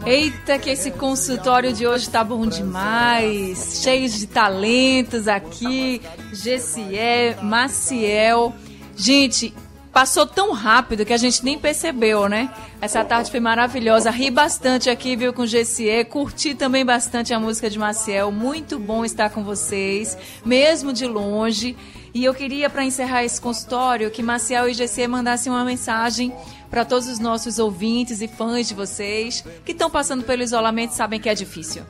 Eita, 0.05 0.59
que 0.59 0.71
esse 0.71 0.91
consultório 0.91 1.73
de 1.73 1.87
hoje 1.87 2.11
tá 2.11 2.23
bom 2.23 2.47
demais. 2.47 3.81
Cheio 3.83 4.09
de 4.09 4.27
talentos 4.27 5.27
aqui. 5.27 6.03
Gessier, 6.33 7.43
Maciel. 7.43 8.55
Gente, 8.95 9.55
passou 9.99 10.25
tão 10.25 10.53
rápido 10.53 11.05
que 11.05 11.13
a 11.13 11.17
gente 11.17 11.45
nem 11.45 11.59
percebeu, 11.59 12.29
né? 12.29 12.55
Essa 12.81 13.05
tarde 13.05 13.33
foi 13.33 13.41
maravilhosa. 13.41 14.13
Ri 14.13 14.31
bastante 14.31 14.89
aqui, 14.89 15.17
viu, 15.17 15.33
com 15.33 15.45
Gessier. 15.45 16.07
Curti 16.07 16.55
também 16.55 16.87
bastante 16.87 17.35
a 17.35 17.41
música 17.41 17.69
de 17.69 17.81
Maciel. 17.81 18.31
Muito 18.31 18.79
bom 18.79 19.05
estar 19.05 19.29
com 19.29 19.43
vocês, 19.43 20.17
mesmo 20.45 20.93
de 20.93 21.05
longe. 21.05 21.77
E 22.15 22.25
eu 22.25 22.33
queria, 22.33 22.71
para 22.71 22.85
encerrar 22.85 23.25
esse 23.25 23.41
consultório, 23.41 24.09
que 24.09 24.23
Maciel 24.23 24.69
e 24.69 24.73
Gessier 24.73 25.09
mandassem 25.09 25.51
uma 25.51 25.65
mensagem 25.65 26.33
para 26.71 26.85
todos 26.85 27.09
os 27.09 27.19
nossos 27.19 27.59
ouvintes 27.59 28.23
e 28.23 28.29
fãs 28.29 28.69
de 28.69 28.75
vocês 28.75 29.45
que 29.65 29.73
estão 29.73 29.91
passando 29.91 30.23
pelo 30.23 30.45
isolamento 30.45 30.93
e 30.93 30.95
sabem 30.95 31.19
que 31.19 31.29
é 31.29 31.35
difícil. 31.35 31.83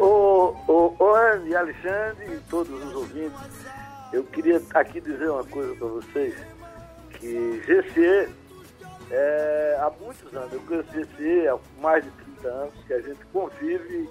Ô, 0.00 0.52
ô, 0.66 0.94
ô 0.98 1.14
Anne, 1.14 1.54
Alexandre 1.54 2.26
e 2.26 2.40
todos 2.50 2.84
os 2.84 2.92
ouvintes, 2.92 3.38
eu 4.12 4.24
queria 4.24 4.60
aqui 4.74 5.00
dizer 5.00 5.30
uma 5.30 5.44
coisa 5.44 5.74
para 5.76 5.86
vocês, 5.86 6.34
que 7.22 7.62
GCE, 7.64 8.28
é, 9.12 9.78
há 9.80 9.90
muitos 10.00 10.34
anos, 10.34 10.52
eu 10.52 10.60
conheço 10.60 10.88
GCE 10.90 11.46
há 11.46 11.56
mais 11.80 12.04
de 12.04 12.10
30 12.10 12.48
anos, 12.48 12.74
que 12.84 12.92
a 12.92 13.00
gente 13.00 13.24
convive 13.32 14.10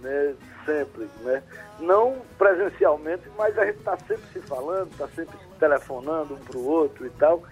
né, 0.00 0.34
sempre, 0.64 1.08
né? 1.20 1.42
Não 1.80 2.22
presencialmente, 2.38 3.24
mas 3.36 3.58
a 3.58 3.66
gente 3.66 3.78
está 3.78 3.96
sempre 3.98 4.24
se 4.32 4.40
falando, 4.42 4.90
está 4.92 5.08
sempre 5.08 5.36
se 5.38 5.58
telefonando 5.58 6.34
um 6.34 6.38
para 6.38 6.58
o 6.58 6.64
outro 6.64 7.04
e 7.04 7.10
tal. 7.10 7.42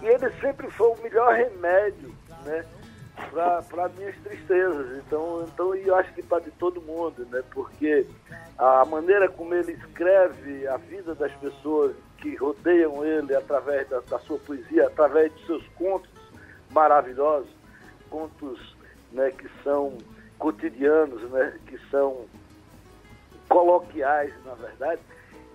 E 0.00 0.06
ele 0.06 0.30
sempre 0.40 0.70
foi 0.70 0.88
o 0.88 1.02
melhor 1.02 1.34
remédio, 1.34 2.14
né? 2.44 2.64
Para 3.14 3.88
minhas 3.96 4.16
tristezas. 4.22 4.98
Então, 4.98 5.46
então 5.46 5.74
eu 5.74 5.94
acho 5.94 6.12
que 6.14 6.22
para 6.22 6.42
de 6.42 6.50
todo 6.52 6.82
mundo, 6.82 7.26
né? 7.30 7.42
Porque 7.52 8.06
a 8.58 8.84
maneira 8.84 9.28
como 9.28 9.54
ele 9.54 9.72
escreve 9.72 10.66
a 10.66 10.76
vida 10.76 11.14
das 11.14 11.32
pessoas 11.34 11.94
que 12.18 12.34
rodeiam 12.36 13.04
ele 13.04 13.34
através 13.34 13.88
da, 13.88 14.00
da 14.00 14.18
sua 14.20 14.38
poesia, 14.38 14.86
através 14.86 15.34
de 15.34 15.46
seus 15.46 15.66
contos 15.68 16.10
maravilhosos, 16.70 17.50
contos 18.08 18.76
né, 19.12 19.30
que 19.30 19.48
são 19.62 19.98
cotidianos, 20.38 21.22
né, 21.30 21.58
que 21.66 21.78
são 21.90 22.26
coloquiais, 23.48 24.32
na 24.44 24.54
verdade. 24.54 25.00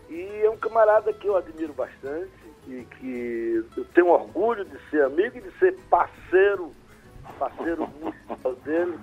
E 0.10 0.42
é 0.44 0.50
um 0.50 0.58
camarada 0.58 1.14
que 1.14 1.28
eu 1.28 1.36
admiro 1.36 1.74
bastante 1.74 2.32
e 2.68 2.86
que 3.00 3.66
eu 3.76 3.86
tenho 3.94 4.08
orgulho 4.08 4.66
de 4.66 4.78
ser 4.90 5.04
amigo 5.04 5.38
e 5.38 5.42
de 5.42 5.52
ser 5.60 5.78
parceiro, 5.90 6.74
parceiro 7.34 7.88
musical 8.02 8.56
dele. 8.56 9.00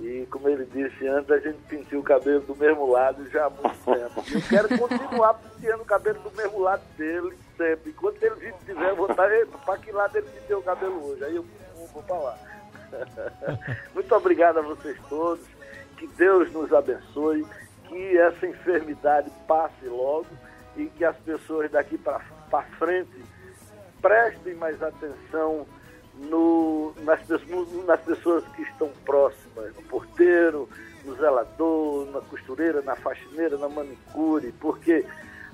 E 0.00 0.26
como 0.30 0.48
ele 0.48 0.64
disse 0.66 1.06
antes, 1.06 1.30
a 1.30 1.38
gente 1.38 1.58
pintou 1.68 2.00
o 2.00 2.02
cabelo 2.02 2.40
do 2.40 2.56
mesmo 2.56 2.90
lado 2.90 3.28
já 3.30 3.46
há 3.46 3.50
muito 3.50 3.84
tempo. 3.84 4.24
Eu 4.32 4.42
quero 4.42 4.78
continuar 4.78 5.34
penteando 5.34 5.82
o 5.82 5.86
cabelo 5.86 6.18
do 6.20 6.36
mesmo 6.36 6.58
lado 6.60 6.82
dele 6.96 7.38
sempre. 7.56 7.90
Enquanto 7.90 8.22
ele 8.22 8.34
vivo 8.34 8.58
tiver, 8.66 8.90
eu 8.90 8.96
vou 8.96 9.08
estar, 9.08 9.28
para 9.64 9.78
que 9.78 9.92
lado 9.92 10.16
ele 10.16 10.26
pintou 10.28 10.58
o 10.58 10.62
cabelo 10.62 11.10
hoje? 11.10 11.24
Aí 11.24 11.36
eu 11.36 11.44
vou, 11.76 11.86
vou 11.86 12.02
para 12.02 12.16
lá. 12.16 12.38
Muito 13.94 14.14
obrigado 14.14 14.58
a 14.58 14.62
vocês 14.62 14.98
todos. 15.08 15.44
Que 15.96 16.08
Deus 16.08 16.50
nos 16.52 16.72
abençoe. 16.72 17.46
Que 17.88 18.18
essa 18.18 18.46
enfermidade 18.46 19.30
passe 19.46 19.86
logo 19.86 20.26
e 20.76 20.86
que 20.86 21.04
as 21.04 21.16
pessoas 21.18 21.70
daqui 21.70 21.96
para 21.96 22.20
frente 22.78 23.24
prestem 24.02 24.54
mais 24.54 24.82
atenção 24.82 25.66
no, 26.18 26.94
nas, 27.02 27.20
nas 27.86 28.00
pessoas 28.00 28.44
que 28.54 28.62
estão 28.62 28.90
próximas, 29.04 29.74
no 29.74 29.82
porteiro, 29.82 30.68
no 31.04 31.14
zelador, 31.16 32.06
na 32.10 32.20
costureira, 32.20 32.80
na 32.82 32.96
faxineira, 32.96 33.58
na 33.58 33.68
manicure, 33.68 34.52
porque 34.60 35.04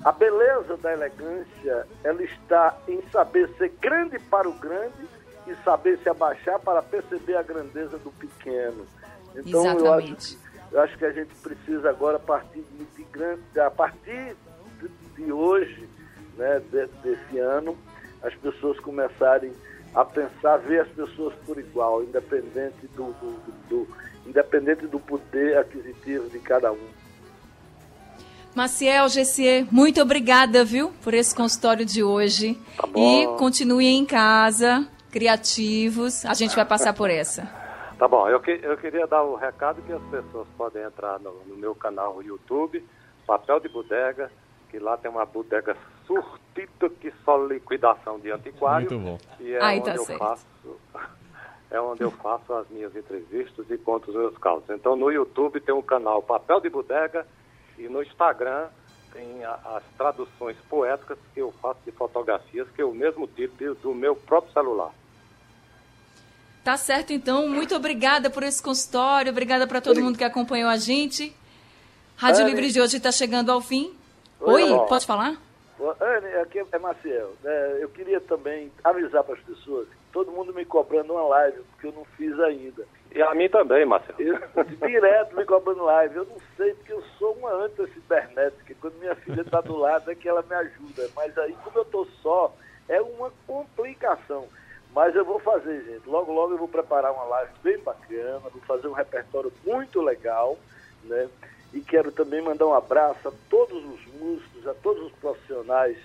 a 0.05 0.13
beleza 0.13 0.77
da 0.77 0.93
elegância 0.93 1.87
ela 2.05 2.23
está 2.23 2.79
em 2.89 3.03
saber 3.11 3.49
ser 3.59 3.71
grande 3.81 4.19
para 4.19 4.49
o 4.49 4.53
grande 4.53 5.09
e 5.47 5.55
saber 5.65 5.99
se 5.99 6.09
abaixar 6.09 6.59
para 6.61 6.83
perceber 6.83 7.37
a 7.37 7.43
grandeza 7.43 7.99
do 7.99 8.11
pequeno. 8.13 8.87
Então 9.35 9.65
eu 9.67 9.93
acho, 9.93 10.39
eu 10.73 10.81
acho, 10.81 10.97
que 10.97 11.05
a 11.05 11.13
gente 11.13 11.35
precisa 11.37 11.91
agora 11.91 12.17
a 12.17 12.21
partir 12.21 12.63
de, 12.63 12.85
de 12.97 13.05
grande, 13.05 13.43
a 13.59 13.71
partir 13.71 14.37
de, 14.81 14.89
de 15.17 15.33
hoje, 15.33 15.89
né, 16.37 16.61
de, 16.71 16.87
desse 17.03 17.39
ano, 17.39 17.77
as 18.23 18.35
pessoas 18.37 18.79
começarem 18.81 19.53
a 19.53 19.70
pensar, 20.05 20.59
ver 20.59 20.83
as 20.83 20.89
pessoas 20.89 21.35
por 21.47 21.59
igual, 21.59 22.03
independente 22.03 22.87
do, 22.95 23.13
do, 23.15 23.53
do, 23.69 23.89
independente 24.27 24.87
do 24.87 25.01
poder 25.01 25.59
aquisitivo 25.59 26.29
de 26.29 26.39
cada 26.39 26.73
um. 26.73 26.89
Maciel, 28.55 29.09
Gessier, 29.09 29.67
muito 29.71 30.01
obrigada, 30.01 30.65
viu, 30.65 30.93
por 31.03 31.15
esse 31.15 31.35
consultório 31.35 31.85
de 31.85 32.03
hoje. 32.03 32.59
Tá 32.77 32.89
e 32.97 33.27
continue 33.39 33.87
em 33.87 34.05
casa, 34.05 34.87
criativos. 35.11 36.25
A 36.25 36.35
gente 36.35 36.55
vai 36.57 36.65
passar 36.65 36.93
por 36.93 37.11
essa. 37.11 37.59
Tá 38.01 38.09
bom, 38.09 38.27
eu, 38.31 38.41
que, 38.41 38.59
eu 38.63 38.79
queria 38.79 39.07
dar 39.07 39.23
o 39.23 39.37
recado 39.37 39.83
que 39.83 39.93
as 39.93 40.03
pessoas 40.05 40.49
podem 40.57 40.83
entrar 40.83 41.21
no, 41.21 41.35
no 41.45 41.55
meu 41.55 41.75
canal 41.75 42.15
no 42.15 42.23
YouTube, 42.23 42.83
Papel 43.27 43.61
de 43.61 43.69
Bodega, 43.69 44.33
que 44.71 44.79
lá 44.79 44.97
tem 44.97 45.11
uma 45.11 45.27
bodega 45.27 45.77
surtida 46.11 46.91
que 47.01 47.13
só 47.25 47.45
liquidação 47.47 48.19
de 48.19 48.31
antiquário. 48.31 48.91
Muito 48.91 49.05
bom. 49.05 49.19
E 49.41 49.53
é 49.53 49.65
onde 49.65 49.85
tá 49.85 49.95
eu 49.95 50.05
certo. 50.05 50.19
faço 50.19 50.47
é 51.71 51.81
onde 51.81 52.03
eu 52.03 52.11
faço 52.11 52.53
as 52.53 52.69
minhas 52.69 52.95
entrevistas 52.97 53.71
e 53.71 53.79
conto 53.79 54.11
os 54.11 54.17
meus 54.17 54.37
casos. 54.39 54.65
Então 54.71 54.97
no 54.97 55.11
YouTube 55.11 55.61
tem 55.61 55.75
um 55.75 55.83
canal 55.83 56.23
Papel 56.23 56.61
de 56.61 56.69
Bodega 56.69 57.27
e 57.79 57.89
no 57.89 58.03
Instagram 58.03 58.69
tem 59.13 59.45
a, 59.45 59.53
as 59.77 59.83
traduções 59.97 60.57
poéticas 60.69 61.19
que 61.33 61.41
eu 61.41 61.53
faço 61.61 61.81
de 61.85 61.93
fotografias 61.93 62.69
que 62.71 62.83
eu 62.83 62.93
mesmo 62.93 63.27
tiro 63.27 63.75
do 63.77 63.95
meu 63.95 64.15
próprio 64.17 64.53
celular. 64.53 64.93
Tá 66.63 66.77
certo, 66.77 67.13
então. 67.13 67.49
Muito 67.49 67.75
obrigada 67.75 68.29
por 68.29 68.43
esse 68.43 68.63
consultório. 68.63 69.33
Obrigada 69.33 69.67
para 69.67 69.81
todo 69.81 70.01
mundo 70.01 70.19
que 70.19 70.25
acompanhou 70.25 70.69
a 70.69 70.77
gente. 70.77 71.35
Rádio 72.17 72.43
Anne. 72.43 72.51
Livre 72.51 72.71
de 72.71 72.81
hoje 72.81 72.99
está 72.99 73.11
chegando 73.11 73.51
ao 73.51 73.61
fim. 73.61 73.95
Oi, 74.41 74.65
Oi 74.65 74.87
pode 74.87 75.07
falar? 75.07 75.50
Anne, 76.01 76.35
aqui 76.43 76.63
é 76.73 76.79
Maciel. 76.79 77.33
É, 77.45 77.79
eu 77.81 77.89
queria 77.89 78.21
também 78.21 78.71
avisar 78.85 79.25
para 79.25 79.35
as 79.35 79.41
pessoas 79.41 79.89
todo 80.13 80.33
mundo 80.33 80.53
me 80.53 80.65
cobrando 80.65 81.13
uma 81.13 81.23
live, 81.23 81.63
porque 81.71 81.87
eu 81.87 81.93
não 81.93 82.05
fiz 82.17 82.39
ainda. 82.41 82.85
E 83.15 83.23
a 83.23 83.35
mim 83.35 83.49
também, 83.49 83.85
Marcelo. 83.85 84.19
direto 84.87 85.37
me 85.37 85.45
cobrando 85.45 85.85
live. 85.85 86.17
Eu 86.17 86.25
não 86.27 86.37
sei, 86.57 86.75
porque 86.75 86.93
eu 86.93 87.03
sou 87.19 87.33
uma 87.35 87.53
anta 87.53 87.87
cibernética. 87.89 88.75
Quando 88.81 88.99
minha 88.99 89.15
filha 89.17 89.43
está 89.43 89.61
do 89.61 89.77
lado 89.77 90.11
é 90.11 90.15
que 90.15 90.29
ela 90.29 90.43
me 90.43 90.55
ajuda. 90.55 91.09
Mas 91.15 91.37
aí, 91.39 91.57
como 91.65 91.79
eu 91.79 91.83
estou 91.83 92.07
só, 92.23 92.55
é 92.89 93.01
uma 93.01 93.33
complicação. 93.47 94.47
Mas 94.93 95.15
eu 95.15 95.25
vou 95.25 95.39
fazer, 95.41 95.85
gente. 95.85 96.09
Logo, 96.09 96.33
logo 96.33 96.55
eu 96.55 96.59
vou 96.59 96.69
preparar 96.69 97.13
uma 97.13 97.25
live 97.25 97.53
bem 97.63 97.79
bacana, 97.79 98.41
vou 98.41 98.63
fazer 98.63 98.89
um 98.89 98.93
repertório 98.93 99.53
muito 99.65 100.01
legal, 100.01 100.57
né? 101.05 101.29
E 101.73 101.81
quero 101.81 102.11
também 102.11 102.43
mandar 102.43 102.67
um 102.67 102.75
abraço 102.75 103.29
a 103.29 103.33
todos 103.49 103.85
os 103.85 104.07
músicos, 104.15 104.67
a 104.67 104.75
todos 104.75 105.05
os 105.05 105.13
profissionais 105.13 105.97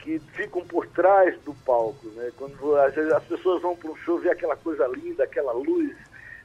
que 0.00 0.18
ficam 0.18 0.64
por 0.64 0.86
trás 0.86 1.38
do 1.42 1.54
palco, 1.54 2.06
né? 2.14 2.30
Quando 2.36 2.76
às 2.76 2.94
vezes 2.94 3.12
as 3.12 3.24
pessoas 3.24 3.62
vão 3.62 3.74
para 3.74 3.90
um 3.90 3.96
show 3.96 4.18
ver 4.18 4.30
aquela 4.30 4.56
coisa 4.56 4.86
linda, 4.86 5.24
aquela 5.24 5.52
luz, 5.52 5.96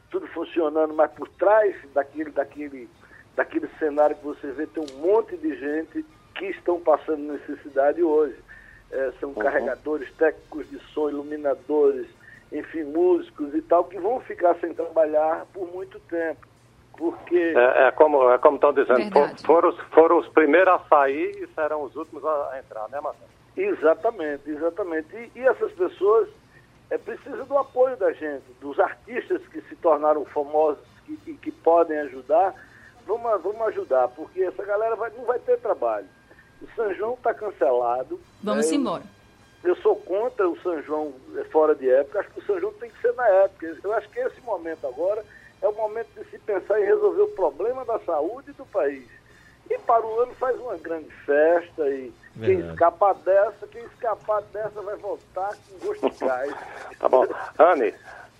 tudo 0.10 0.28
funcionando, 0.28 0.94
mas 0.94 1.12
por 1.12 1.28
trás 1.30 1.76
daquele, 1.94 2.32
daquele, 2.32 2.90
daquele 3.36 3.68
cenário 3.80 4.16
que 4.16 4.24
você 4.24 4.52
vê 4.52 4.68
tem 4.68 4.84
um 4.84 4.98
monte 4.98 5.38
de 5.38 5.56
gente 5.56 6.06
que 6.36 6.46
estão 6.46 6.80
passando 6.80 7.34
necessidade 7.34 8.02
hoje. 8.02 8.36
É, 8.92 9.14
são 9.20 9.30
uhum. 9.30 9.36
carregadores, 9.36 10.12
técnicos 10.18 10.70
de 10.70 10.80
som, 10.94 11.10
iluminadores, 11.10 12.08
enfim, 12.52 12.84
músicos 12.84 13.54
e 13.54 13.62
tal, 13.62 13.86
que 13.86 13.98
vão 13.98 14.20
ficar 14.20 14.56
sem 14.56 14.74
trabalhar 14.74 15.46
por 15.54 15.72
muito 15.72 16.00
tempo. 16.02 16.51
Porque. 17.02 17.54
É, 17.58 17.88
é 17.88 17.92
como 17.92 18.30
é 18.30 18.38
como 18.38 18.58
estão 18.58 18.72
dizendo, 18.72 19.12
for, 19.12 19.36
foram, 19.44 19.76
foram 19.90 20.18
os 20.20 20.28
primeiros 20.28 20.76
a 20.76 20.80
sair 20.88 21.32
e 21.42 21.48
serão 21.56 21.82
os 21.82 21.96
últimos 21.96 22.24
a, 22.24 22.60
entrar, 22.60 22.88
né, 22.90 23.02
Marcelo? 23.02 23.28
Exatamente, 23.58 24.48
exatamente. 24.48 25.08
E, 25.16 25.40
e 25.40 25.48
essas 25.48 25.72
pessoas 25.72 26.30
é, 26.92 27.00
precisam 27.00 27.44
do 27.48 27.58
apoio 27.58 27.98
da 27.98 28.14
gente, 28.14 28.44
dos 28.62 28.80
artistas 28.80 29.42
que 29.48 29.62
se 29.62 29.76
tornaram 29.78 30.24
famosos 30.26 30.84
e 31.10 31.16
que, 31.18 31.34
que, 31.34 31.52
podem 31.52 31.98
ajudar. 32.02 32.54
Vamos, 33.08 33.42
vamos 33.42 33.62
ajudar, 33.70 34.08
porque 34.10 34.44
essa 34.44 34.64
galera 34.64 34.96
vai, 34.96 35.10
não 35.18 35.26
vai 35.26 35.40
ter 35.40 35.58
trabalho. 35.58 36.06
O 36.62 36.68
São 36.76 36.94
João 36.94 37.16
está 37.16 37.34
cancelado. 37.34 38.20
Vamos 38.44 38.70
né? 38.70 38.78
embora. 38.78 39.04
Eu 39.64 39.76
sou 39.78 39.96
contra 39.96 40.48
o 40.48 40.56
São 40.62 40.80
João 40.84 41.14
fora 41.52 41.74
de 41.74 41.90
época, 41.90 42.20
acho 42.20 42.30
que 42.30 42.40
o 42.42 42.46
São 42.46 42.60
João 42.60 42.74
tem 42.74 42.92
que 42.92 43.02
ser 43.02 43.14
na 43.14 43.28
época. 43.28 43.76
Eu 43.84 43.94
acho 43.94 44.08
que 44.10 44.20
esse 44.20 44.40
momento 44.42 44.86
agora 44.86 45.26
é 45.62 45.68
o 45.68 45.74
momento 45.74 46.08
de 46.18 46.30
se 46.30 46.40
pensar 46.40 46.80
em 46.82 46.86
resolver 46.86 47.22
o 47.22 47.28
problema 47.36 47.86
da 47.86 48.00
saúde 48.00 48.52
do 48.54 48.66
país. 48.66 49.08
E 49.70 49.78
para 49.80 50.06
o 50.06 50.20
ano 50.22 50.34
faz 50.36 50.60
uma 50.60 50.76
grande 50.78 51.10
festa 51.26 51.88
e 51.90 52.12
quem 52.34 52.42
Verdade. 52.58 52.74
escapar 52.74 53.14
dessa, 53.16 53.68
quem 53.68 53.84
escapar 53.86 54.42
dessa 54.54 54.82
vai 54.82 54.96
voltar 54.98 55.56
com 55.56 55.86
gosto 55.88 56.10
de 56.10 56.26
gás. 56.26 56.54
Tá 57.00 57.08
bom. 57.08 57.26
Anne, 57.58 57.94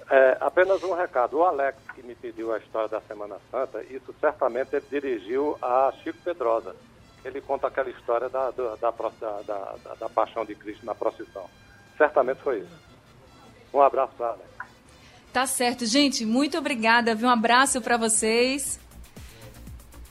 é, 0.10 0.38
apenas 0.42 0.84
um 0.84 0.94
recado. 0.94 1.38
O 1.38 1.44
Alex, 1.44 1.78
que 1.96 2.04
me 2.04 2.16
pediu 2.16 2.54
a 2.54 2.58
história 2.58 2.90
da 2.90 3.00
Semana 3.02 3.38
Santa, 3.50 3.82
isso 3.84 4.14
certamente 4.20 4.76
ele 4.76 4.86
dirigiu 4.90 5.58
a 5.62 5.92
Chico 6.04 6.20
Pedrosa. 6.24 6.76
Ele 7.24 7.40
conta 7.40 7.68
aquela 7.68 7.90
história 7.90 8.28
da, 8.30 8.50
da, 8.52 8.76
da, 8.76 8.92
da- 9.48 9.76
da 10.00 10.10
paixão 10.10 10.44
de 10.44 10.56
Cristo 10.56 10.86
na 10.86 10.96
procissão. 10.96 11.46
Certamente 11.98 12.42
foi 12.42 12.60
isso. 12.60 12.80
Um 13.74 13.82
abraço, 13.82 14.22
Alex. 14.24 14.44
Tá 15.32 15.46
certo, 15.46 15.86
gente. 15.86 16.26
Muito 16.26 16.58
obrigada. 16.58 17.18
Um 17.22 17.30
abraço 17.30 17.82
para 17.82 17.98
vocês. 17.98 18.80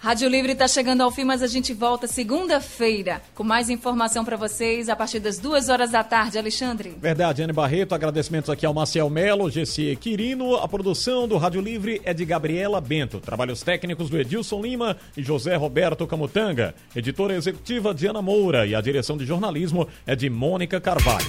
Rádio 0.02 0.30
Livre 0.30 0.52
está 0.52 0.66
chegando 0.66 1.02
ao 1.02 1.11
fim, 1.11 1.24
mas 1.24 1.42
a 1.42 1.46
gente 1.46 1.74
volta 1.74 2.06
segunda-feira 2.06 3.20
com 3.35 3.44
mais 3.44 3.68
informação 3.68 4.24
para 4.24 4.35
vocês 4.35 4.88
a 4.88 4.96
partir 4.96 5.20
das 5.20 5.38
duas 5.38 5.68
horas 5.68 5.90
da 5.90 6.02
tarde. 6.02 6.38
Alexandre. 6.38 6.96
Verdade, 6.98 7.42
Anne 7.42 7.52
Barreto, 7.52 7.94
agradecimentos 7.94 8.48
aqui 8.48 8.64
ao 8.64 8.72
Marcel 8.72 9.11
Melo, 9.11 9.50
GC 9.50 9.94
Quirino, 9.96 10.54
a 10.54 10.66
produção 10.66 11.28
do 11.28 11.37
Rádio 11.37 11.61
Livre 11.61 12.00
é 12.02 12.14
de 12.14 12.24
Gabriela 12.24 12.80
Bento, 12.80 13.20
trabalhos 13.20 13.62
técnicos 13.62 14.09
do 14.09 14.18
Edilson 14.18 14.62
Lima 14.62 14.96
e 15.14 15.22
José 15.22 15.54
Roberto 15.54 16.06
Camutanga, 16.06 16.74
editora 16.96 17.35
executiva 17.35 17.92
Diana 17.92 18.22
Moura 18.22 18.66
e 18.66 18.74
a 18.74 18.80
direção 18.80 19.18
de 19.18 19.26
jornalismo 19.26 19.87
é 20.06 20.16
de 20.16 20.30
Mônica 20.30 20.80
Carvalho. 20.80 21.28